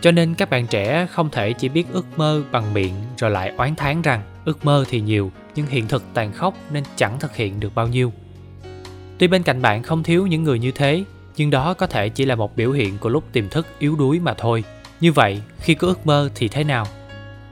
Cho 0.00 0.10
nên 0.10 0.34
các 0.34 0.50
bạn 0.50 0.66
trẻ 0.66 1.06
không 1.06 1.30
thể 1.30 1.52
chỉ 1.52 1.68
biết 1.68 1.86
ước 1.92 2.18
mơ 2.18 2.42
bằng 2.52 2.74
miệng 2.74 2.94
rồi 3.18 3.30
lại 3.30 3.52
oán 3.56 3.76
thán 3.76 4.02
rằng 4.02 4.22
ước 4.46 4.64
mơ 4.64 4.84
thì 4.88 5.00
nhiều, 5.00 5.32
nhưng 5.54 5.66
hiện 5.66 5.88
thực 5.88 6.02
tàn 6.14 6.32
khốc 6.32 6.54
nên 6.70 6.84
chẳng 6.96 7.18
thực 7.20 7.36
hiện 7.36 7.60
được 7.60 7.74
bao 7.74 7.88
nhiêu. 7.88 8.12
Tuy 9.18 9.26
bên 9.26 9.42
cạnh 9.42 9.62
bạn 9.62 9.82
không 9.82 10.02
thiếu 10.02 10.26
những 10.26 10.44
người 10.44 10.58
như 10.58 10.70
thế, 10.70 11.04
nhưng 11.36 11.50
đó 11.50 11.74
có 11.74 11.86
thể 11.86 12.08
chỉ 12.08 12.24
là 12.24 12.34
một 12.34 12.56
biểu 12.56 12.72
hiện 12.72 12.98
của 12.98 13.08
lúc 13.08 13.24
tiềm 13.32 13.48
thức 13.48 13.66
yếu 13.78 13.96
đuối 13.96 14.18
mà 14.20 14.34
thôi. 14.34 14.64
Như 15.00 15.12
vậy, 15.12 15.40
khi 15.60 15.74
có 15.74 15.88
ước 15.88 16.06
mơ 16.06 16.30
thì 16.34 16.48
thế 16.48 16.64
nào? 16.64 16.86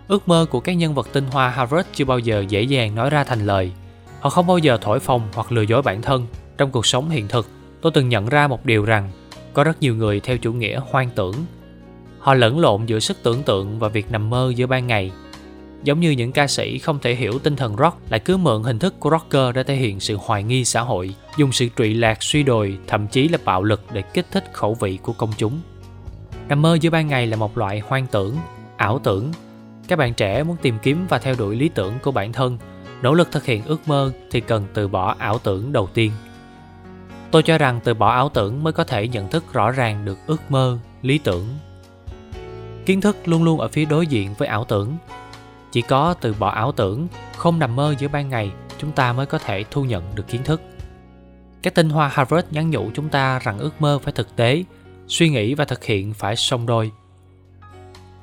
Ước 0.09 0.29
mơ 0.29 0.47
của 0.51 0.61
các 0.61 0.73
nhân 0.73 0.95
vật 0.95 1.09
tinh 1.13 1.25
hoa 1.31 1.49
harvard 1.49 1.89
chưa 1.93 2.05
bao 2.05 2.19
giờ 2.19 2.45
dễ 2.49 2.63
dàng 2.63 2.95
nói 2.95 3.11
ra 3.11 3.25
thành 3.25 3.47
lời. 3.47 3.73
Họ 4.21 4.31
không 4.31 4.47
bao 4.47 4.59
giờ 4.59 4.79
thổi 4.81 5.01
phồng 5.01 5.29
hoặc 5.35 5.53
lừa 5.53 5.63
dối 5.63 5.83
bản 5.83 6.03
thân. 6.03 6.27
Trong 6.59 6.71
cuộc 6.71 6.87
sống 6.87 7.11
hiện 7.11 7.29
thực, 7.29 7.49
tôi 7.81 7.93
từng 7.93 8.09
nhận 8.09 8.29
ra 8.29 8.47
một 8.47 8.67
điều 8.67 8.85
rằng 8.85 9.11
có 9.53 9.65
rất 9.65 9.83
nhiều 9.83 9.95
người 9.95 10.21
theo 10.21 10.37
chủ 10.37 10.53
nghĩa 10.53 10.81
hoang 10.91 11.11
tưởng. 11.15 11.35
Họ 12.19 12.35
lẫn 12.35 12.61
lộn 12.61 12.87
giữa 12.87 12.99
sức 12.99 13.17
tưởng 13.23 13.43
tượng 13.43 13.79
và 13.79 13.89
việc 13.89 14.11
nằm 14.11 14.31
mơ 14.31 14.53
giữa 14.57 14.67
ban 14.67 14.87
ngày 14.87 15.13
giống 15.85 16.01
như 16.01 16.11
những 16.11 16.33
ca 16.33 16.47
sĩ 16.47 16.79
không 16.79 16.99
thể 16.99 17.15
hiểu 17.15 17.39
tinh 17.39 17.57
thần 17.57 17.77
rock, 17.77 17.97
lại 18.11 18.21
cứ 18.21 18.37
mượn 18.37 18.63
hình 18.63 18.79
thức 18.79 19.01
của 19.01 19.11
rocker 19.11 19.55
để 19.55 19.63
thể 19.63 19.75
hiện 19.75 20.01
sự 20.01 20.19
hoài 20.21 20.43
nghi 20.43 20.65
xã 20.65 20.81
hội, 20.81 21.15
dùng 21.37 21.53
sự 21.53 21.69
trụy 21.77 21.95
lạc 21.95 22.23
suy 22.23 22.43
đồi, 22.43 22.79
thậm 22.87 23.07
chí 23.07 23.29
là 23.29 23.39
bạo 23.45 23.63
lực 23.63 23.83
để 23.93 24.03
kích 24.03 24.27
thích 24.31 24.45
khẩu 24.53 24.75
vị 24.75 24.99
của 25.03 25.13
công 25.13 25.31
chúng. 25.37 25.61
Nằm 26.49 26.63
mơ 26.63 26.79
giữa 26.81 26.91
ban 26.91 27.09
ngày 27.09 27.27
là 27.27 27.37
một 27.37 27.59
loại 27.59 27.81
hoang 27.81 28.07
tưởng, 28.07 28.37
ảo 28.77 28.99
tưởng. 28.99 29.33
Các 29.89 29.99
bạn 29.99 30.15
trẻ 30.15 30.43
muốn 30.43 30.57
tìm 30.63 30.79
kiếm 30.83 31.07
và 31.09 31.19
theo 31.19 31.35
đuổi 31.39 31.57
lý 31.57 31.69
tưởng 31.69 31.95
của 32.03 32.13
bản 32.13 32.33
thân, 32.33 32.59
nỗ 33.03 33.15
lực 33.15 33.33
thực 33.33 33.45
hiện 33.45 33.65
ước 33.65 33.89
mơ 33.89 34.13
thì 34.31 34.41
cần 34.41 34.67
từ 34.75 34.89
bỏ 34.89 35.15
ảo 35.19 35.39
tưởng 35.39 35.73
đầu 35.73 35.89
tiên. 35.95 36.13
Tôi 37.31 37.43
cho 37.43 37.59
rằng 37.59 37.81
từ 37.85 37.95
bỏ 37.95 38.13
ảo 38.13 38.29
tưởng 38.29 38.63
mới 38.63 38.73
có 38.73 38.85
thể 38.85 39.09
nhận 39.09 39.31
thức 39.31 39.45
rõ 39.53 39.71
ràng 39.71 40.05
được 40.05 40.19
ước 40.27 40.41
mơ, 40.49 40.79
lý 41.03 41.19
tưởng. 41.19 41.47
Kiến 42.87 43.01
thức 43.01 43.17
luôn 43.25 43.45
luôn 43.45 43.61
ở 43.61 43.69
phía 43.69 43.85
đối 43.85 44.07
diện 44.07 44.35
với 44.39 44.49
ảo 44.49 44.65
tưởng 44.65 44.97
chỉ 45.75 45.83
có 45.83 46.15
từ 46.21 46.35
bỏ 46.39 46.49
ảo 46.49 46.73
tưởng 46.73 47.09
không 47.37 47.59
nằm 47.59 47.77
mơ 47.77 47.95
giữa 47.99 48.09
ban 48.09 48.29
ngày 48.29 48.51
chúng 48.79 48.93
ta 48.93 49.13
mới 49.13 49.27
có 49.27 49.39
thể 49.39 49.65
thu 49.71 49.85
nhận 49.85 50.03
được 50.15 50.29
kiến 50.29 50.45
thức 50.45 50.61
các 51.65 51.75
tinh 51.75 51.91
hoa 51.91 52.09
Harvard 52.09 52.47
nhắn 52.51 52.71
nhủ 52.71 52.91
chúng 52.95 53.09
ta 53.09 53.39
rằng 53.39 53.59
ước 53.59 53.81
mơ 53.81 53.99
phải 54.03 54.13
thực 54.13 54.37
tế, 54.37 54.65
suy 55.09 55.29
nghĩ 55.29 55.55
và 55.55 55.65
thực 55.65 55.85
hiện 55.85 56.15
phải 56.15 56.37
song 56.37 56.67
đôi. 56.67 56.93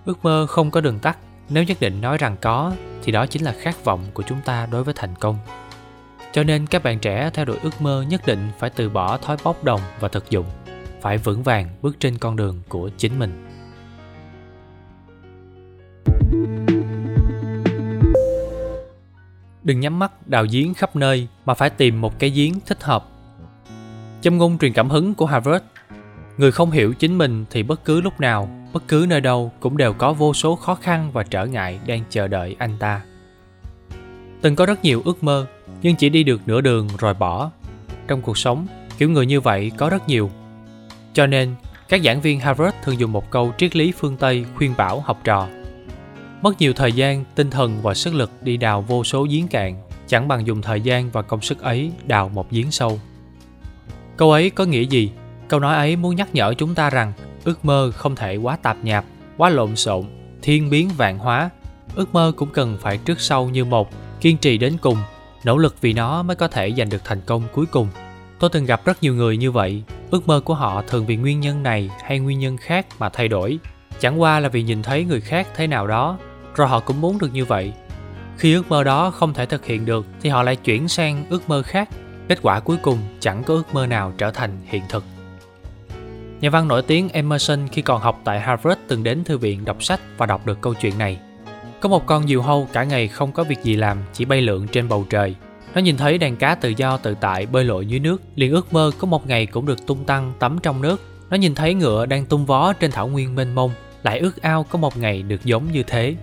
Ước 0.05 0.23
mơ 0.23 0.45
không 0.49 0.71
có 0.71 0.81
đường 0.81 0.99
tắt, 0.99 1.17
nếu 1.49 1.63
nhất 1.63 1.77
định 1.79 2.01
nói 2.01 2.17
rằng 2.17 2.35
có 2.41 2.73
thì 3.03 3.11
đó 3.11 3.25
chính 3.25 3.43
là 3.43 3.55
khát 3.59 3.83
vọng 3.83 4.03
của 4.13 4.23
chúng 4.23 4.41
ta 4.45 4.65
đối 4.65 4.83
với 4.83 4.93
thành 4.93 5.15
công. 5.19 5.37
Cho 6.31 6.43
nên 6.43 6.67
các 6.67 6.83
bạn 6.83 6.99
trẻ 6.99 7.29
theo 7.33 7.45
đuổi 7.45 7.57
ước 7.63 7.81
mơ 7.81 8.05
nhất 8.09 8.21
định 8.25 8.49
phải 8.59 8.69
từ 8.69 8.89
bỏ 8.89 9.17
thói 9.17 9.37
bốc 9.43 9.63
đồng 9.63 9.81
và 9.99 10.07
thực 10.07 10.29
dụng, 10.29 10.45
phải 11.01 11.17
vững 11.17 11.43
vàng 11.43 11.69
bước 11.81 11.99
trên 11.99 12.17
con 12.17 12.35
đường 12.35 12.61
của 12.69 12.89
chính 12.97 13.19
mình. 13.19 13.50
Đừng 19.63 19.79
nhắm 19.79 19.99
mắt 19.99 20.27
đào 20.27 20.45
giếng 20.51 20.73
khắp 20.73 20.95
nơi 20.95 21.27
mà 21.45 21.53
phải 21.53 21.69
tìm 21.69 22.01
một 22.01 22.19
cái 22.19 22.29
giếng 22.29 22.53
thích 22.65 22.83
hợp. 22.83 23.07
Châm 24.21 24.37
ngôn 24.37 24.57
truyền 24.57 24.73
cảm 24.73 24.89
hứng 24.89 25.13
của 25.13 25.25
Harvard 25.25 25.63
Người 26.37 26.51
không 26.51 26.71
hiểu 26.71 26.93
chính 26.93 27.17
mình 27.17 27.45
thì 27.49 27.63
bất 27.63 27.85
cứ 27.85 28.01
lúc 28.01 28.19
nào, 28.19 28.49
bất 28.73 28.83
cứ 28.87 29.05
nơi 29.09 29.21
đâu 29.21 29.51
cũng 29.59 29.77
đều 29.77 29.93
có 29.93 30.13
vô 30.13 30.33
số 30.33 30.55
khó 30.55 30.75
khăn 30.75 31.11
và 31.13 31.23
trở 31.23 31.45
ngại 31.45 31.79
đang 31.87 32.03
chờ 32.09 32.27
đợi 32.27 32.55
anh 32.59 32.77
ta. 32.79 33.01
Từng 34.41 34.55
có 34.55 34.65
rất 34.65 34.83
nhiều 34.83 35.01
ước 35.05 35.23
mơ, 35.23 35.45
nhưng 35.81 35.95
chỉ 35.95 36.09
đi 36.09 36.23
được 36.23 36.47
nửa 36.47 36.61
đường 36.61 36.87
rồi 36.97 37.13
bỏ. 37.13 37.51
Trong 38.07 38.21
cuộc 38.21 38.37
sống, 38.37 38.67
kiểu 38.97 39.09
người 39.09 39.25
như 39.25 39.41
vậy 39.41 39.71
có 39.77 39.89
rất 39.89 40.07
nhiều. 40.07 40.31
Cho 41.13 41.27
nên, 41.27 41.55
các 41.89 42.01
giảng 42.03 42.21
viên 42.21 42.39
Harvard 42.39 42.75
thường 42.83 42.99
dùng 42.99 43.11
một 43.11 43.31
câu 43.31 43.53
triết 43.57 43.75
lý 43.75 43.91
phương 43.91 44.17
Tây 44.17 44.45
khuyên 44.55 44.73
bảo 44.77 44.99
học 44.99 45.19
trò. 45.23 45.47
Mất 46.41 46.61
nhiều 46.61 46.73
thời 46.73 46.91
gian, 46.91 47.23
tinh 47.35 47.49
thần 47.49 47.81
và 47.81 47.93
sức 47.93 48.13
lực 48.13 48.31
đi 48.41 48.57
đào 48.57 48.81
vô 48.81 49.03
số 49.03 49.27
giếng 49.29 49.47
cạn, 49.47 49.75
chẳng 50.07 50.27
bằng 50.27 50.47
dùng 50.47 50.61
thời 50.61 50.81
gian 50.81 51.09
và 51.11 51.21
công 51.21 51.41
sức 51.41 51.61
ấy 51.61 51.91
đào 52.05 52.29
một 52.29 52.51
giếng 52.51 52.71
sâu. 52.71 52.99
Câu 54.17 54.31
ấy 54.31 54.49
có 54.49 54.65
nghĩa 54.65 54.81
gì? 54.81 55.11
Câu 55.47 55.59
nói 55.59 55.75
ấy 55.75 55.95
muốn 55.95 56.15
nhắc 56.15 56.29
nhở 56.33 56.53
chúng 56.53 56.75
ta 56.75 56.89
rằng 56.89 57.13
ước 57.43 57.65
mơ 57.65 57.91
không 57.95 58.15
thể 58.15 58.35
quá 58.35 58.57
tạp 58.61 58.77
nhạp, 58.83 59.05
quá 59.37 59.49
lộn 59.49 59.75
xộn, 59.75 60.05
thiên 60.41 60.69
biến 60.69 60.89
vạn 60.97 61.17
hóa. 61.17 61.49
Ước 61.95 62.13
mơ 62.13 62.31
cũng 62.35 62.49
cần 62.49 62.77
phải 62.81 62.97
trước 62.97 63.21
sau 63.21 63.45
như 63.45 63.65
một, 63.65 63.89
kiên 64.21 64.37
trì 64.37 64.57
đến 64.57 64.77
cùng, 64.81 64.97
nỗ 65.43 65.57
lực 65.57 65.75
vì 65.81 65.93
nó 65.93 66.23
mới 66.23 66.35
có 66.35 66.47
thể 66.47 66.71
giành 66.77 66.89
được 66.89 67.01
thành 67.05 67.21
công 67.25 67.43
cuối 67.53 67.65
cùng. 67.65 67.87
Tôi 68.39 68.49
từng 68.49 68.65
gặp 68.65 68.85
rất 68.85 69.03
nhiều 69.03 69.15
người 69.15 69.37
như 69.37 69.51
vậy, 69.51 69.83
ước 70.11 70.27
mơ 70.27 70.41
của 70.45 70.53
họ 70.53 70.83
thường 70.87 71.05
vì 71.05 71.15
nguyên 71.15 71.39
nhân 71.39 71.63
này 71.63 71.89
hay 72.03 72.19
nguyên 72.19 72.39
nhân 72.39 72.57
khác 72.57 72.85
mà 72.99 73.09
thay 73.09 73.27
đổi. 73.27 73.59
Chẳng 73.99 74.21
qua 74.21 74.39
là 74.39 74.49
vì 74.49 74.63
nhìn 74.63 74.83
thấy 74.83 75.03
người 75.03 75.21
khác 75.21 75.47
thế 75.55 75.67
nào 75.67 75.87
đó, 75.87 76.17
rồi 76.55 76.67
họ 76.67 76.79
cũng 76.79 77.01
muốn 77.01 77.17
được 77.17 77.33
như 77.33 77.45
vậy. 77.45 77.73
Khi 78.37 78.53
ước 78.53 78.69
mơ 78.69 78.83
đó 78.83 79.11
không 79.11 79.33
thể 79.33 79.45
thực 79.45 79.65
hiện 79.65 79.85
được 79.85 80.05
thì 80.21 80.29
họ 80.29 80.43
lại 80.43 80.55
chuyển 80.55 80.87
sang 80.87 81.25
ước 81.29 81.49
mơ 81.49 81.61
khác. 81.61 81.89
Kết 82.27 82.39
quả 82.41 82.59
cuối 82.59 82.77
cùng 82.81 82.97
chẳng 83.19 83.43
có 83.43 83.53
ước 83.53 83.73
mơ 83.73 83.87
nào 83.87 84.13
trở 84.17 84.31
thành 84.31 84.57
hiện 84.65 84.81
thực. 84.89 85.03
Nhà 86.41 86.49
văn 86.49 86.67
nổi 86.67 86.81
tiếng 86.81 87.09
Emerson 87.09 87.67
khi 87.71 87.81
còn 87.81 88.01
học 88.01 88.21
tại 88.23 88.39
Harvard 88.39 88.81
từng 88.87 89.03
đến 89.03 89.23
thư 89.23 89.37
viện 89.37 89.65
đọc 89.65 89.83
sách 89.83 89.99
và 90.17 90.25
đọc 90.25 90.45
được 90.45 90.61
câu 90.61 90.73
chuyện 90.73 90.97
này. 90.97 91.19
Có 91.79 91.89
một 91.89 92.05
con 92.05 92.27
diều 92.27 92.41
hâu 92.41 92.67
cả 92.73 92.83
ngày 92.83 93.07
không 93.07 93.31
có 93.31 93.43
việc 93.43 93.63
gì 93.63 93.75
làm, 93.75 93.97
chỉ 94.13 94.25
bay 94.25 94.41
lượn 94.41 94.67
trên 94.67 94.89
bầu 94.89 95.05
trời. 95.09 95.35
Nó 95.75 95.81
nhìn 95.81 95.97
thấy 95.97 96.17
đàn 96.17 96.35
cá 96.35 96.55
tự 96.55 96.69
do 96.69 96.97
tự 96.97 97.15
tại 97.21 97.45
bơi 97.45 97.63
lội 97.63 97.85
dưới 97.85 97.99
nước, 97.99 98.21
liền 98.35 98.51
ước 98.51 98.73
mơ 98.73 98.91
có 98.97 99.07
một 99.07 99.27
ngày 99.27 99.45
cũng 99.45 99.65
được 99.65 99.87
tung 99.87 100.03
tăng 100.03 100.33
tắm 100.39 100.57
trong 100.63 100.81
nước. 100.81 101.01
Nó 101.29 101.37
nhìn 101.37 101.55
thấy 101.55 101.73
ngựa 101.73 102.05
đang 102.05 102.25
tung 102.25 102.45
vó 102.45 102.73
trên 102.73 102.91
thảo 102.91 103.07
nguyên 103.07 103.35
mênh 103.35 103.55
mông, 103.55 103.71
lại 104.03 104.19
ước 104.19 104.41
ao 104.41 104.63
có 104.63 104.79
một 104.79 104.97
ngày 104.97 105.21
được 105.21 105.45
giống 105.45 105.71
như 105.71 105.83
thế. 105.83 106.15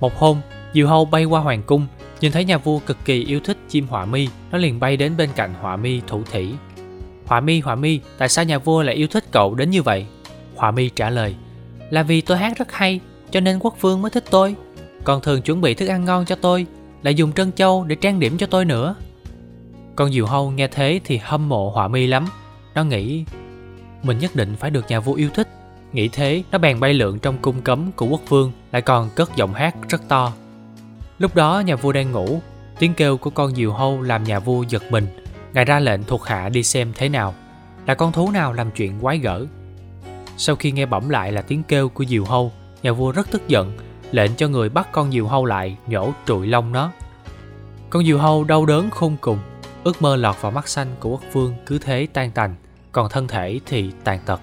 Một 0.00 0.18
hôm, 0.18 0.40
diều 0.74 0.88
hâu 0.88 1.04
bay 1.04 1.24
qua 1.24 1.40
hoàng 1.40 1.62
cung, 1.62 1.86
nhìn 2.20 2.32
thấy 2.32 2.44
nhà 2.44 2.58
vua 2.58 2.78
cực 2.78 2.96
kỳ 3.04 3.24
yêu 3.24 3.40
thích 3.40 3.58
chim 3.68 3.86
họa 3.86 4.04
mi, 4.04 4.28
nó 4.50 4.58
liền 4.58 4.80
bay 4.80 4.96
đến 4.96 5.16
bên 5.16 5.30
cạnh 5.36 5.54
họa 5.60 5.76
mi 5.76 6.00
thủ 6.06 6.22
thủy, 6.32 6.54
Họa 7.26 7.40
mi, 7.40 7.60
Họa 7.60 7.74
mi, 7.74 8.00
tại 8.18 8.28
sao 8.28 8.44
nhà 8.44 8.58
vua 8.58 8.82
lại 8.82 8.94
yêu 8.94 9.06
thích 9.06 9.24
cậu 9.30 9.54
đến 9.54 9.70
như 9.70 9.82
vậy? 9.82 10.06
Họa 10.56 10.70
mi 10.70 10.88
trả 10.88 11.10
lời, 11.10 11.34
là 11.90 12.02
vì 12.02 12.20
tôi 12.20 12.38
hát 12.38 12.58
rất 12.58 12.72
hay, 12.72 13.00
cho 13.30 13.40
nên 13.40 13.58
quốc 13.58 13.80
vương 13.80 14.02
mới 14.02 14.10
thích 14.10 14.24
tôi. 14.30 14.54
Còn 15.04 15.20
thường 15.20 15.42
chuẩn 15.42 15.60
bị 15.60 15.74
thức 15.74 15.86
ăn 15.86 16.04
ngon 16.04 16.24
cho 16.24 16.34
tôi, 16.34 16.66
lại 17.02 17.14
dùng 17.14 17.32
trân 17.32 17.52
châu 17.52 17.84
để 17.84 17.96
trang 17.96 18.20
điểm 18.20 18.38
cho 18.38 18.46
tôi 18.46 18.64
nữa. 18.64 18.94
Con 19.96 20.12
diều 20.12 20.26
hâu 20.26 20.50
nghe 20.50 20.68
thế 20.68 21.00
thì 21.04 21.20
hâm 21.22 21.48
mộ 21.48 21.70
họa 21.70 21.88
mi 21.88 22.06
lắm. 22.06 22.26
Nó 22.74 22.84
nghĩ, 22.84 23.24
mình 24.02 24.18
nhất 24.18 24.36
định 24.36 24.56
phải 24.56 24.70
được 24.70 24.84
nhà 24.88 25.00
vua 25.00 25.14
yêu 25.14 25.28
thích. 25.34 25.48
Nghĩ 25.96 26.08
thế, 26.08 26.42
nó 26.50 26.58
bèn 26.58 26.80
bay 26.80 26.94
lượn 26.94 27.18
trong 27.18 27.38
cung 27.42 27.62
cấm 27.62 27.92
của 27.92 28.06
quốc 28.06 28.20
vương, 28.28 28.52
lại 28.72 28.82
còn 28.82 29.10
cất 29.10 29.36
giọng 29.36 29.54
hát 29.54 29.76
rất 29.88 30.08
to. 30.08 30.32
Lúc 31.18 31.34
đó 31.34 31.60
nhà 31.66 31.76
vua 31.76 31.92
đang 31.92 32.12
ngủ, 32.12 32.40
tiếng 32.78 32.94
kêu 32.94 33.16
của 33.16 33.30
con 33.30 33.54
diều 33.54 33.72
hâu 33.72 34.02
làm 34.02 34.24
nhà 34.24 34.38
vua 34.38 34.62
giật 34.62 34.82
mình, 34.90 35.06
Ngài 35.52 35.64
ra 35.64 35.80
lệnh 35.80 36.04
thuộc 36.04 36.24
hạ 36.24 36.48
đi 36.48 36.62
xem 36.62 36.92
thế 36.94 37.08
nào. 37.08 37.34
Là 37.86 37.94
con 37.94 38.12
thú 38.12 38.30
nào 38.30 38.52
làm 38.52 38.70
chuyện 38.70 39.00
quái 39.00 39.18
gở? 39.18 39.46
Sau 40.36 40.56
khi 40.56 40.72
nghe 40.72 40.86
bẩm 40.86 41.08
lại 41.08 41.32
là 41.32 41.42
tiếng 41.42 41.62
kêu 41.62 41.88
của 41.88 42.04
diều 42.04 42.24
hâu 42.24 42.52
Nhà 42.82 42.92
vua 42.92 43.12
rất 43.12 43.30
tức 43.30 43.48
giận 43.48 43.72
Lệnh 44.10 44.34
cho 44.36 44.48
người 44.48 44.68
bắt 44.68 44.88
con 44.92 45.12
diều 45.12 45.26
hâu 45.26 45.44
lại 45.44 45.76
Nhổ 45.86 46.12
trụi 46.26 46.46
lông 46.46 46.72
nó. 46.72 46.92
Con 47.90 48.04
diều 48.04 48.18
hâu 48.18 48.44
đau 48.44 48.66
đớn 48.66 48.90
khôn 48.90 49.16
cùng 49.20 49.38
Ước 49.84 50.02
mơ 50.02 50.16
lọt 50.16 50.36
vào 50.40 50.52
mắt 50.52 50.68
xanh 50.68 50.88
của 51.00 51.10
quốc 51.10 51.22
vương 51.32 51.54
Cứ 51.66 51.78
thế 51.78 52.06
tan 52.12 52.30
tành 52.30 52.54
Còn 52.92 53.10
thân 53.10 53.28
thể 53.28 53.60
thì 53.66 53.90
tàn 54.04 54.18
tật. 54.26 54.40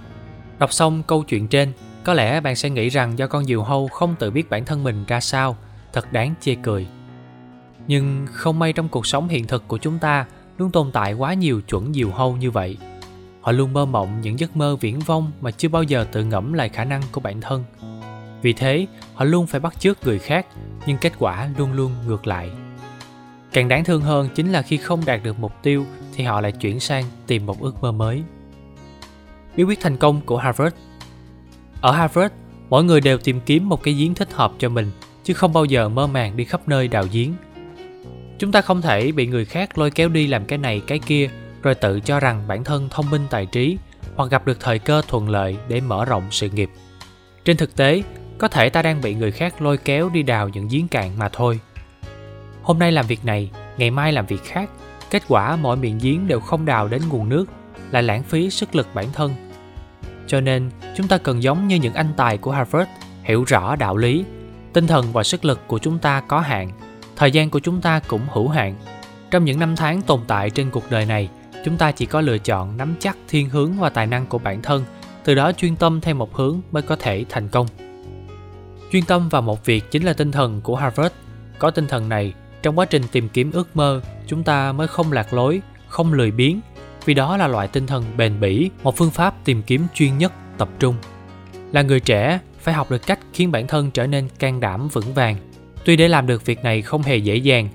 Đọc 0.60 0.74
xong 0.74 1.04
câu 1.08 1.24
chuyện 1.24 1.48
trên 1.48 1.72
Có 2.04 2.14
lẽ 2.14 2.40
bạn 2.40 2.56
sẽ 2.56 2.70
nghĩ 2.70 2.90
rằng 2.90 3.18
do 3.18 3.28
con 3.28 3.46
diều 3.46 3.64
hâu 3.64 3.88
không 3.88 4.16
tự 4.20 4.32
biết 4.32 4.50
bản 4.50 4.66
thân 4.66 4.84
mình 4.84 5.06
ra 5.08 5.20
sao 5.20 5.58
Thật 5.94 6.14
đáng 6.14 6.34
chê 6.42 6.56
cười 6.56 6.88
Nhưng 7.88 8.28
không 8.32 8.60
may 8.60 8.74
trong 8.74 8.90
cuộc 8.90 9.08
sống 9.08 9.28
hiện 9.28 9.48
thực 9.48 9.68
của 9.68 9.78
chúng 9.78 10.00
ta 10.00 10.26
luôn 10.58 10.72
tồn 10.72 10.92
tại 10.92 11.14
quá 11.14 11.34
nhiều 11.34 11.62
chuẩn 11.62 11.94
diều 11.94 12.10
hâu 12.10 12.36
như 12.36 12.52
vậy. 12.52 12.78
Họ 13.42 13.52
luôn 13.52 13.74
mơ 13.74 13.86
mộng 13.86 14.22
những 14.22 14.40
giấc 14.40 14.58
mơ 14.58 14.76
viễn 14.76 15.00
vông 15.00 15.32
mà 15.42 15.52
chưa 15.52 15.70
bao 15.70 15.84
giờ 15.84 16.08
tự 16.12 16.24
ngẫm 16.24 16.54
lại 16.54 16.70
khả 16.70 16.84
năng 16.84 17.02
của 17.12 17.22
bản 17.22 17.42
thân. 17.42 17.64
Vì 18.42 18.54
thế, 18.54 18.88
họ 19.14 19.26
luôn 19.26 19.48
phải 19.48 19.60
bắt 19.60 19.80
chước 19.80 20.04
người 20.04 20.20
khác, 20.20 20.48
nhưng 20.86 20.98
kết 20.98 21.14
quả 21.20 21.50
luôn 21.58 21.74
luôn 21.74 21.92
ngược 22.08 22.28
lại. 22.28 22.50
Càng 23.54 23.68
đáng 23.68 23.84
thương 23.84 24.02
hơn 24.02 24.30
chính 24.36 24.52
là 24.52 24.62
khi 24.62 24.78
không 24.78 25.02
đạt 25.06 25.24
được 25.24 25.40
mục 25.40 25.52
tiêu 25.64 25.86
thì 26.16 26.24
họ 26.24 26.42
lại 26.42 26.52
chuyển 26.52 26.80
sang 26.80 27.04
tìm 27.28 27.46
một 27.46 27.62
ước 27.62 27.82
mơ 27.82 27.92
mới. 27.92 28.24
Bí 29.56 29.64
quyết 29.64 29.80
thành 29.80 29.98
công 29.98 30.22
của 30.22 30.38
Harvard. 30.38 30.76
Ở 31.82 31.92
Harvard, 31.92 32.34
mỗi 32.70 32.84
người 32.84 33.02
đều 33.02 33.18
tìm 33.18 33.40
kiếm 33.46 33.70
một 33.70 33.84
cái 33.84 33.94
giếng 33.94 34.14
thích 34.14 34.34
hợp 34.34 34.52
cho 34.60 34.70
mình, 34.70 34.92
chứ 35.24 35.34
không 35.34 35.54
bao 35.54 35.66
giờ 35.66 35.90
mơ 35.90 36.08
màng 36.08 36.38
đi 36.38 36.46
khắp 36.46 36.68
nơi 36.68 36.88
đào 36.88 37.06
giếng. 37.12 37.34
Chúng 38.40 38.52
ta 38.52 38.62
không 38.62 38.82
thể 38.82 39.12
bị 39.12 39.28
người 39.28 39.46
khác 39.46 39.78
lôi 39.78 39.92
kéo 39.92 40.10
đi 40.10 40.28
làm 40.28 40.46
cái 40.46 40.58
này 40.58 40.82
cái 40.88 41.00
kia 41.00 41.30
rồi 41.64 41.76
tự 41.76 42.00
cho 42.00 42.20
rằng 42.20 42.48
bản 42.48 42.64
thân 42.64 42.88
thông 42.92 43.10
minh 43.10 43.22
tài 43.30 43.46
trí 43.46 43.78
hoặc 44.16 44.30
gặp 44.32 44.46
được 44.48 44.60
thời 44.60 44.80
cơ 44.80 45.02
thuận 45.08 45.30
lợi 45.30 45.58
để 45.68 45.82
mở 45.82 46.06
rộng 46.06 46.24
sự 46.32 46.50
nghiệp. 46.50 46.70
Trên 47.46 47.58
thực 47.58 47.76
tế 47.76 48.04
có 48.38 48.48
thể 48.48 48.70
ta 48.70 48.82
đang 48.82 49.02
bị 49.02 49.16
người 49.16 49.32
khác 49.32 49.62
lôi 49.62 49.78
kéo 49.78 50.10
đi 50.10 50.24
đào 50.24 50.50
những 50.50 50.68
giếng 50.68 50.88
cạn 50.88 51.12
mà 51.18 51.30
thôi. 51.30 51.60
Hôm 52.64 52.80
nay 52.80 52.92
làm 52.92 53.08
việc 53.08 53.26
này 53.26 53.52
ngày 53.78 53.92
mai 53.92 54.12
làm 54.12 54.26
việc 54.26 54.44
khác 54.44 54.70
kết 55.10 55.24
quả 55.28 55.56
mọi 55.56 55.78
miệng 55.78 56.00
giếng 56.02 56.28
đều 56.28 56.40
không 56.40 56.66
đào 56.66 56.88
đến 56.88 57.02
nguồn 57.10 57.30
nước 57.30 57.46
là 57.94 58.02
lãng 58.02 58.24
phí 58.24 58.50
sức 58.50 58.76
lực 58.76 58.88
bản 58.94 59.12
thân. 59.14 59.32
Cho 60.28 60.42
nên, 60.42 60.70
chúng 60.96 61.08
ta 61.08 61.18
cần 61.18 61.44
giống 61.44 61.68
như 61.68 61.76
những 61.76 61.94
anh 61.94 62.14
tài 62.18 62.38
của 62.38 62.52
harvard, 62.52 62.90
hiểu 63.24 63.44
rõ 63.48 63.76
đạo 63.76 63.98
lý, 63.98 64.26
tinh 64.74 64.88
thần 64.88 65.14
và 65.14 65.24
sức 65.24 65.46
lực 65.46 65.68
của 65.68 65.80
chúng 65.80 66.00
ta 66.00 66.22
có 66.22 66.40
hạn, 66.40 66.72
thời 67.16 67.32
gian 67.32 67.50
của 67.50 67.60
chúng 67.60 67.82
ta 67.82 68.00
cũng 68.08 68.22
hữu 68.32 68.48
hạn. 68.50 68.76
Trong 69.32 69.46
những 69.46 69.60
năm 69.60 69.76
tháng 69.76 70.02
tồn 70.02 70.20
tại 70.28 70.50
trên 70.50 70.70
cuộc 70.70 70.92
đời 70.92 71.06
này, 71.06 71.30
chúng 71.66 71.78
ta 71.78 71.92
chỉ 71.92 72.06
có 72.06 72.22
lựa 72.22 72.38
chọn 72.38 72.78
nắm 72.78 72.96
chắc 73.00 73.18
thiên 73.28 73.50
hướng 73.50 73.74
và 73.80 73.90
tài 73.90 74.08
năng 74.08 74.26
của 74.26 74.38
bản 74.38 74.62
thân, 74.62 74.84
từ 75.24 75.36
đó 75.36 75.52
chuyên 75.52 75.76
tâm 75.76 76.02
theo 76.02 76.16
một 76.16 76.36
hướng 76.36 76.62
mới 76.72 76.84
có 76.84 76.96
thể 76.96 77.26
thành 77.30 77.48
công. 77.48 77.68
Chuyên 78.92 79.06
tâm 79.06 79.30
vào 79.30 79.42
một 79.42 79.66
việc 79.66 79.92
chính 79.92 80.04
là 80.04 80.14
tinh 80.14 80.32
thần 80.32 80.62
của 80.62 80.76
harvard. 80.76 81.16
Có 81.60 81.72
tinh 81.72 81.88
thần 81.88 82.10
này, 82.10 82.34
trong 82.62 82.80
quá 82.80 82.86
trình 82.86 83.04
tìm 83.12 83.30
kiếm 83.30 83.52
ước 83.52 83.76
mơ, 83.76 84.02
chúng 84.28 84.44
ta 84.44 84.72
mới 84.72 84.88
không 84.88 85.12
lạc 85.12 85.34
lối, 85.34 85.62
không 85.88 86.14
lười 86.14 86.32
biếng 86.32 86.60
vì 87.06 87.14
đó 87.14 87.38
là 87.38 87.48
loại 87.48 87.68
tinh 87.68 87.88
thần 87.88 88.04
bền 88.18 88.40
bỉ 88.40 88.70
một 88.84 88.98
phương 88.98 89.12
pháp 89.12 89.36
tìm 89.46 89.62
kiếm 89.62 89.88
chuyên 89.94 90.18
nhất 90.18 90.34
tập 90.58 90.70
trung 90.80 90.96
là 91.72 91.82
người 91.82 92.00
trẻ 92.00 92.40
phải 92.60 92.74
học 92.74 92.92
được 92.92 93.08
cách 93.08 93.20
khiến 93.34 93.52
bản 93.52 93.68
thân 93.68 93.92
trở 93.92 94.08
nên 94.08 94.28
can 94.40 94.60
đảm 94.60 94.88
vững 94.88 95.14
vàng 95.14 95.38
Tuy 95.86 95.96
để 95.96 96.08
làm 96.08 96.28
được 96.28 96.46
việc 96.46 96.64
này 96.64 96.82
không 96.82 97.02
hề 97.02 97.18
dễ 97.18 97.36
dàng, 97.36 97.70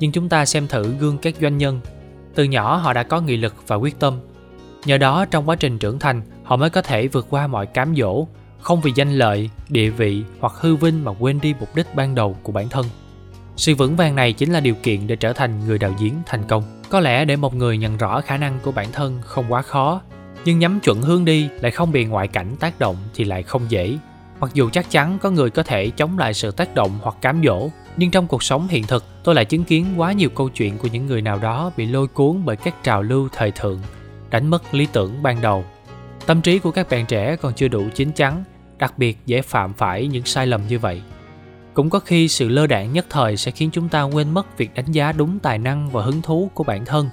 nhưng 0.00 0.12
chúng 0.12 0.28
ta 0.28 0.46
xem 0.46 0.68
thử 0.68 0.82
gương 0.82 1.18
các 1.18 1.34
doanh 1.40 1.58
nhân. 1.58 1.80
Từ 2.34 2.44
nhỏ 2.44 2.76
họ 2.76 2.92
đã 2.92 3.02
có 3.02 3.20
nghị 3.20 3.36
lực 3.36 3.54
và 3.66 3.76
quyết 3.76 3.98
tâm. 3.98 4.18
Nhờ 4.84 4.98
đó 4.98 5.24
trong 5.24 5.48
quá 5.48 5.56
trình 5.56 5.78
trưởng 5.78 5.98
thành, 5.98 6.22
họ 6.44 6.56
mới 6.56 6.70
có 6.70 6.82
thể 6.82 7.08
vượt 7.08 7.26
qua 7.30 7.46
mọi 7.46 7.66
cám 7.66 7.94
dỗ, 7.96 8.26
không 8.60 8.80
vì 8.80 8.92
danh 8.94 9.12
lợi, 9.12 9.50
địa 9.68 9.90
vị 9.90 10.22
hoặc 10.40 10.52
hư 10.56 10.76
vinh 10.76 11.04
mà 11.04 11.12
quên 11.18 11.40
đi 11.40 11.54
mục 11.60 11.68
đích 11.74 11.94
ban 11.94 12.14
đầu 12.14 12.36
của 12.42 12.52
bản 12.52 12.68
thân. 12.68 12.86
Sự 13.56 13.74
vững 13.74 13.96
vàng 13.96 14.14
này 14.14 14.32
chính 14.32 14.52
là 14.52 14.60
điều 14.60 14.74
kiện 14.74 15.06
để 15.06 15.16
trở 15.16 15.32
thành 15.32 15.66
người 15.66 15.78
đạo 15.78 15.94
diễn 15.98 16.14
thành 16.26 16.42
công. 16.48 16.82
Có 16.90 17.00
lẽ 17.00 17.24
để 17.24 17.36
một 17.36 17.54
người 17.54 17.78
nhận 17.78 17.96
rõ 17.96 18.20
khả 18.20 18.36
năng 18.36 18.58
của 18.62 18.72
bản 18.72 18.92
thân 18.92 19.18
không 19.24 19.44
quá 19.48 19.62
khó, 19.62 20.00
nhưng 20.44 20.58
nhắm 20.58 20.80
chuẩn 20.80 21.02
hướng 21.02 21.24
đi 21.24 21.48
lại 21.60 21.70
không 21.70 21.92
bị 21.92 22.04
ngoại 22.04 22.28
cảnh 22.28 22.56
tác 22.60 22.78
động 22.78 22.96
thì 23.14 23.24
lại 23.24 23.42
không 23.42 23.62
dễ. 23.68 23.98
Mặc 24.40 24.50
dù 24.54 24.70
chắc 24.70 24.90
chắn 24.90 25.18
có 25.18 25.30
người 25.30 25.50
có 25.50 25.62
thể 25.62 25.90
chống 25.90 26.18
lại 26.18 26.34
sự 26.34 26.50
tác 26.50 26.74
động 26.74 26.98
hoặc 27.02 27.16
cám 27.20 27.42
dỗ, 27.44 27.68
nhưng 27.96 28.10
trong 28.10 28.26
cuộc 28.26 28.42
sống 28.42 28.68
hiện 28.68 28.84
thực, 28.84 29.04
tôi 29.24 29.34
lại 29.34 29.44
chứng 29.44 29.64
kiến 29.64 29.86
quá 29.96 30.12
nhiều 30.12 30.28
câu 30.28 30.48
chuyện 30.48 30.78
của 30.78 30.88
những 30.92 31.06
người 31.06 31.22
nào 31.22 31.38
đó 31.38 31.72
bị 31.76 31.86
lôi 31.86 32.06
cuốn 32.06 32.44
bởi 32.44 32.56
các 32.56 32.74
trào 32.82 33.02
lưu 33.02 33.28
thời 33.32 33.50
thượng, 33.50 33.80
đánh 34.30 34.50
mất 34.50 34.74
lý 34.74 34.86
tưởng 34.92 35.22
ban 35.22 35.40
đầu 35.40 35.64
tâm 36.26 36.42
trí 36.42 36.58
của 36.58 36.70
các 36.70 36.90
bạn 36.90 37.06
trẻ 37.06 37.36
còn 37.36 37.54
chưa 37.54 37.68
đủ 37.68 37.84
chín 37.94 38.12
chắn 38.12 38.44
đặc 38.78 38.98
biệt 38.98 39.18
dễ 39.26 39.42
phạm 39.42 39.72
phải 39.72 40.06
những 40.06 40.24
sai 40.24 40.46
lầm 40.46 40.60
như 40.68 40.78
vậy 40.78 41.02
cũng 41.74 41.90
có 41.90 41.98
khi 41.98 42.28
sự 42.28 42.48
lơ 42.48 42.66
đảng 42.66 42.92
nhất 42.92 43.06
thời 43.10 43.36
sẽ 43.36 43.50
khiến 43.50 43.70
chúng 43.72 43.88
ta 43.88 44.02
quên 44.02 44.34
mất 44.34 44.58
việc 44.58 44.74
đánh 44.74 44.92
giá 44.92 45.12
đúng 45.12 45.38
tài 45.38 45.58
năng 45.58 45.90
và 45.90 46.02
hứng 46.02 46.22
thú 46.22 46.50
của 46.54 46.64
bản 46.64 46.84
thân. 46.84 47.08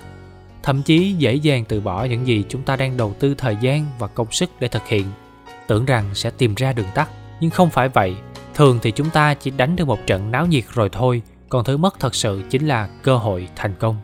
Thậm 0.64 0.82
chí 0.84 1.14
dễ 1.14 1.34
dàng 1.34 1.66
từ 1.66 1.82
bỏ 1.82 2.04
những 2.04 2.28
gì 2.28 2.44
chúng 2.50 2.62
ta 2.62 2.76
đang 2.76 2.98
đầu 2.98 3.14
tư 3.20 3.36
thời 3.38 3.58
gian 3.62 3.86
và 4.00 4.08
công 4.08 4.32
sức 4.32 4.50
để 4.60 4.68
thực 4.68 4.88
hiện. 4.88 5.06
Tưởng 5.68 5.86
rằng 5.86 6.06
sẽ 6.14 6.30
tìm 6.30 6.56
ra 6.56 6.74
đường 6.74 6.86
tắt. 6.96 7.10
Nhưng 7.40 7.52
không 7.52 7.70
phải 7.70 7.90
vậy. 7.90 8.16
Thường 8.54 8.80
thì 8.82 8.92
chúng 8.92 9.10
ta 9.10 9.34
chỉ 9.34 9.52
đánh 9.52 9.76
được 9.76 9.86
một 9.86 10.00
trận 10.08 10.32
náo 10.32 10.46
nhiệt 10.46 10.64
rồi 10.74 10.90
thôi. 10.92 11.22
Còn 11.50 11.64
thứ 11.64 11.78
mất 11.78 12.00
thật 12.00 12.16
sự 12.16 12.44
chính 12.50 12.68
là 12.68 12.90
cơ 13.04 13.18
hội 13.18 13.48
thành 13.56 13.74
công. 13.80 13.96